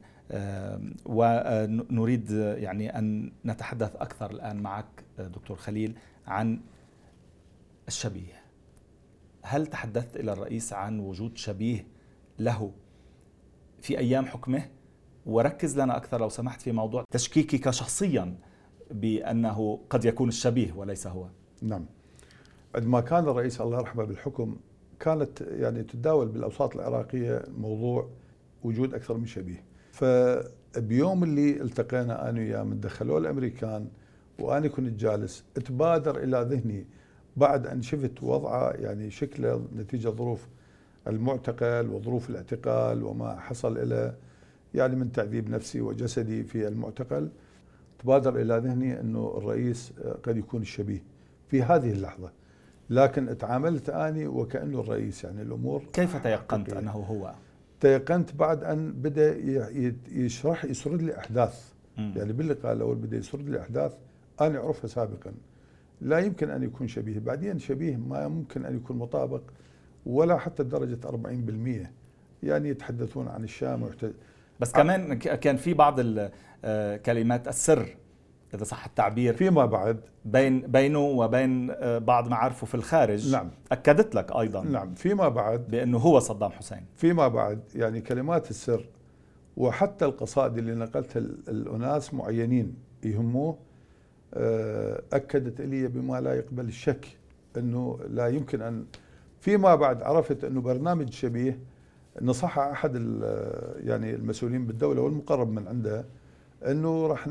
ونريد 1.06 2.32
يعني 2.32 2.98
أن 3.00 3.32
نتحدث 3.46 3.96
أكثر 3.96 4.32
الآن 4.32 4.62
معك 4.62 5.04
دكتور 5.20 5.58
خليل 5.58 5.96
عن 6.28 6.62
الشبيه. 7.88 8.42
هل 9.42 9.68
تحدثت 9.68 10.16
إلى 10.16 10.34
الرئيس 10.34 10.74
عن 10.74 11.00
وجود 11.00 11.38
شبيه 11.38 11.88
له 12.40 12.72
في 13.82 13.98
أيام 13.98 14.26
حكمه؟ 14.26 14.66
وركز 15.26 15.80
لنا 15.80 15.98
أكثر 15.98 16.20
لو 16.20 16.30
سمحت 16.30 16.62
في 16.62 16.72
موضوع 16.72 17.04
تشكيكك 17.12 17.70
شخصيا 17.70 18.38
بأنه 18.92 19.80
قد 19.90 20.06
يكون 20.06 20.28
الشبيه 20.30 20.74
وليس 20.74 21.08
هو. 21.08 21.30
نعم. 21.62 21.86
عندما 22.76 23.02
كان 23.02 23.24
الرئيس 23.28 23.62
الله 23.62 23.80
يرحمه 23.80 24.04
بالحكم 24.04 24.58
كانت 25.00 25.42
يعني 25.42 25.84
تتداول 25.84 26.28
بالأوساط 26.28 26.76
العراقية 26.76 27.44
موضوع 27.58 28.10
وجود 28.64 28.94
أكثر 28.94 29.18
من 29.18 29.26
شبيه. 29.26 29.64
فبيوم 29.92 31.24
اللي 31.24 31.62
التقينا 31.62 32.30
أنا 32.30 32.40
وياه 32.40 32.64
من 32.64 32.80
دخلوه 32.80 33.18
الأمريكان 33.18 33.88
وأنا 34.40 34.68
كنت 34.68 35.00
جالس 35.00 35.44
تبادر 35.66 36.18
إلى 36.24 36.48
ذهني 36.50 36.86
بعد 37.38 37.68
أن 37.68 37.82
شفت 37.82 38.24
وضعه 38.24 38.72
يعني 38.72 39.12
شكله 39.12 39.66
نتيجة 39.76 40.10
ظروف 40.10 40.48
المعتقل 41.08 41.90
وظروف 41.90 42.30
الاعتقال 42.30 43.04
وما 43.04 43.40
حصل 43.40 43.90
له 43.90 44.16
يعني 44.74 44.96
من 44.96 45.12
تعذيب 45.12 45.50
نفسي 45.50 45.82
وجسدي 45.82 46.44
في 46.44 46.68
المعتقل. 46.68 47.30
تبادر 48.00 48.42
إلى 48.42 48.58
ذهني 48.58 49.00
إنه 49.00 49.34
الرئيس 49.38 49.94
قد 50.24 50.38
يكون 50.38 50.62
الشبيه 50.62 51.04
في 51.48 51.64
هذه 51.64 51.92
اللحظة. 51.92 52.32
لكن 52.90 53.38
تعاملت 53.38 53.90
أني 53.90 54.28
وكأنه 54.28 54.80
الرئيس 54.80 55.24
يعني 55.24 55.42
الأمور 55.42 55.84
كيف 55.94 56.24
تيقنت 56.24 56.74
أنه 56.74 56.92
هو؟ 56.92 57.34
تيقنت 57.80 58.36
بعد 58.36 58.64
أن 58.64 58.92
بدأ 58.92 59.38
يشرح 60.12 60.66
يسرد 60.66 61.02
لي 61.02 61.18
أحداث. 61.18 61.72
م. 61.98 62.12
يعني 62.16 62.34
باللقاء 62.34 62.74
الأول 62.74 62.96
بدأ 62.96 63.18
يسرد 63.18 63.50
لي 63.50 63.62
أحداث 63.62 63.94
أنا 64.42 64.60
أعرفها 64.60 64.88
سابقا. 64.88 65.32
لا 66.02 66.20
يمكن 66.20 66.50
أن 66.50 66.64
يكون 66.64 66.88
شبيه. 66.88 67.20
بعدين 67.20 67.60
شبيه 67.60 67.98
ما 67.98 68.28
ممكن 68.28 68.66
أن 68.66 68.76
يكون 68.76 68.98
مطابق 68.98 69.42
ولا 70.06 70.38
حتى 70.38 70.64
درجة 70.64 70.98
40% 71.08 71.88
يعني 72.44 72.70
يتحدثون 72.70 73.28
عن 73.28 73.44
الشام 73.44 73.90
بس 74.60 74.72
كمان 74.72 75.14
كان 75.18 75.58
في 75.58 75.74
بعض 75.74 76.00
كلمات 77.06 77.48
السر. 77.48 77.96
إذا 78.54 78.64
صح 78.64 78.86
التعبير 78.86 79.34
فيما 79.34 79.66
بعد. 79.66 80.00
بين 80.26 80.60
بينه 80.62 81.00
وبين 81.00 81.72
آه، 81.72 81.98
بعض 81.98 82.28
معارفه 82.28 82.68
في 82.68 82.76
الخارج 82.76 83.32
نعم. 83.32 83.50
أكدت 83.72 84.16
لك 84.16 84.32
أيضا 84.32 84.64
نعم. 84.64 84.94
فيما 84.94 85.30
بعد 85.30 85.68
بأنه 85.68 85.98
هو 85.98 86.20
صدام 86.20 86.52
حسين. 86.52 86.86
فيما 86.96 87.28
بعد 87.28 87.62
يعني 87.76 88.02
كلمات 88.02 88.50
السر 88.50 88.86
وحتى 89.58 90.06
القصائد 90.06 90.58
اللي 90.58 90.76
نقلتها 90.76 91.20
الأناس 91.48 92.14
معينين 92.14 92.76
يهموه 93.04 93.58
آه، 94.34 95.02
أكدت 95.14 95.62
لي 95.62 95.88
بما 95.88 96.22
لا 96.22 96.34
يقبل 96.34 96.68
الشك 96.68 97.08
إنه 97.58 98.00
لا 98.10 98.28
يمكن 98.28 98.62
أن 98.62 98.86
فيما 99.40 99.76
بعد 99.76 100.04
عرفت 100.04 100.44
إنه 100.44 100.62
برنامج 100.62 101.12
شبيه 101.12 101.60
نصح 102.22 102.60
أحد 102.60 102.96
يعني 103.78 104.16
المسؤولين 104.16 104.66
بالدولة 104.66 105.02
والمقرب 105.02 105.52
من 105.52 105.68
عنده 105.68 106.06
إنه 106.66 107.08
راح 107.08 107.30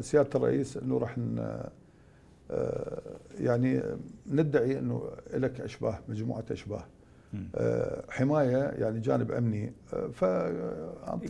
سيادة 0.00 0.30
الرئيس 0.34 0.76
إنه 0.76 0.98
راح 0.98 1.16
آه، 2.50 3.00
يعني 3.40 3.82
ندعي 4.26 4.78
إنه 4.78 5.10
لك 5.34 5.60
إشباه 5.60 5.98
مجموعة 6.08 6.44
إشباه. 6.50 6.84
حماية 8.10 8.56
يعني 8.56 9.00
جانب 9.00 9.32
أمني 9.32 9.72
آه، 9.94 10.06
ف 10.08 10.22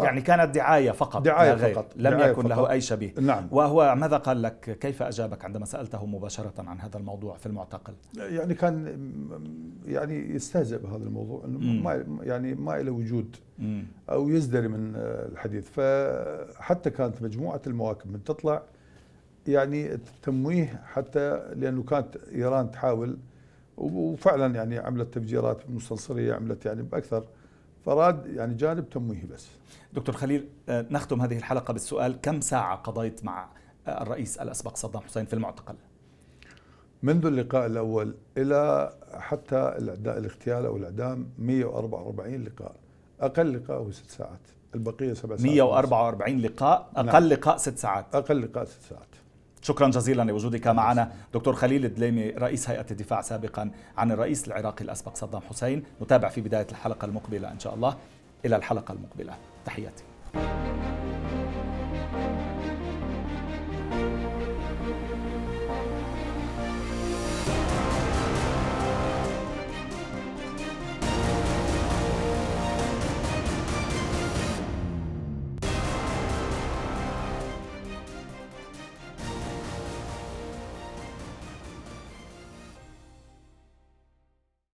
يعني 0.00 0.20
كانت 0.20 0.54
دعاية 0.54 0.90
فقط 0.90 1.22
دعاية 1.22 1.52
غير. 1.52 1.74
فقط 1.74 1.92
لم 1.96 2.10
دعاية 2.10 2.30
يكن 2.30 2.42
فقط. 2.42 2.50
له 2.50 2.70
أي 2.70 2.80
شبيه 2.80 3.14
نعم 3.20 3.48
وهو 3.50 3.94
ماذا 3.94 4.16
قال 4.16 4.42
لك 4.42 4.78
كيف 4.80 5.02
أجابك 5.02 5.44
عندما 5.44 5.64
سألته 5.64 6.06
مباشرة 6.06 6.52
عن 6.58 6.80
هذا 6.80 6.98
الموضوع 6.98 7.36
في 7.36 7.46
المعتقل 7.46 7.94
يعني 8.16 8.54
كان 8.54 8.96
يعني 9.86 10.34
يستهزئ 10.34 10.78
بهذا 10.78 11.04
الموضوع 11.04 11.44
إنه 11.44 11.82
ما 11.82 12.04
يعني 12.22 12.54
ما 12.54 12.82
له 12.82 12.92
وجود. 12.92 13.36
أو 14.10 14.28
يزدري 14.28 14.68
من 14.68 14.92
الحديث 14.96 15.70
فحتى 15.70 16.90
كانت 16.90 17.22
مجموعة 17.22 17.60
المواكب 17.66 18.12
من 18.12 18.24
تطلع 18.24 18.62
يعني 19.48 19.98
تمويه 20.22 20.82
حتى 20.92 21.42
لأنه 21.54 21.82
كانت 21.82 22.16
إيران 22.34 22.70
تحاول 22.70 23.18
وفعلا 23.76 24.54
يعني 24.54 24.78
عملت 24.78 25.14
تفجيرات 25.14 25.70
مستنصريه 25.70 26.34
عملت 26.34 26.66
يعني 26.66 26.82
بأكثر. 26.82 27.24
فراد 27.84 28.26
يعني 28.26 28.54
جانب 28.54 28.90
تمويهي 28.90 29.26
بس. 29.26 29.48
دكتور 29.92 30.14
خليل 30.14 30.48
آه، 30.68 30.86
نختم 30.90 31.20
هذه 31.20 31.36
الحلقة 31.36 31.72
بالسؤال 31.72 32.20
كم 32.22 32.40
ساعة 32.40 32.76
قضيت 32.76 33.24
مع 33.24 33.48
آه، 33.86 34.02
الرئيس 34.02 34.38
الأسبق 34.38 34.76
صدام 34.76 35.02
حسين 35.02 35.24
في 35.24 35.32
المعتقل؟ 35.32 35.74
منذ 37.02 37.26
اللقاء 37.26 37.66
الأول 37.66 38.14
إلى 38.38 38.92
حتى 39.12 39.74
الاغتيال 39.78 40.66
أو 40.66 40.76
الإعدام 40.76 41.28
144 41.38 42.44
لقاء. 42.44 42.74
أقل 43.20 43.56
لقاء 43.56 43.78
هو 43.78 43.90
ست 43.90 44.10
ساعات. 44.10 44.40
البقية 44.74 45.12
سبع 45.12 45.36
ساعات. 45.36 45.50
144 45.52 46.38
لقاء 46.38 46.90
أقل 46.96 47.06
نعم. 47.06 47.22
لقاء 47.22 47.56
ست 47.56 47.78
ساعات. 47.78 48.14
أقل 48.14 48.42
لقاء 48.42 48.64
ست 48.64 48.82
ساعات. 48.82 49.08
شكرا 49.66 49.88
جزيلا 49.88 50.22
لوجودك 50.22 50.66
معنا. 50.66 51.12
دكتور 51.34 51.54
خليل 51.54 51.84
الدليمي 51.84 52.30
رئيس 52.30 52.70
هيئة 52.70 52.86
الدفاع 52.90 53.20
سابقا 53.20 53.70
عن 53.98 54.12
الرئيس 54.12 54.48
العراقي 54.48 54.84
الأسبق 54.84 55.16
صدام 55.16 55.40
حسين. 55.50 55.82
نتابع 56.02 56.28
في 56.28 56.40
بداية 56.40 56.66
الحلقة 56.70 57.04
المقبلة 57.04 57.52
إن 57.52 57.58
شاء 57.58 57.74
الله. 57.74 57.96
إلى 58.44 58.56
الحلقة 58.56 58.92
المقبلة. 58.92 59.34
تحياتي. 59.64 60.04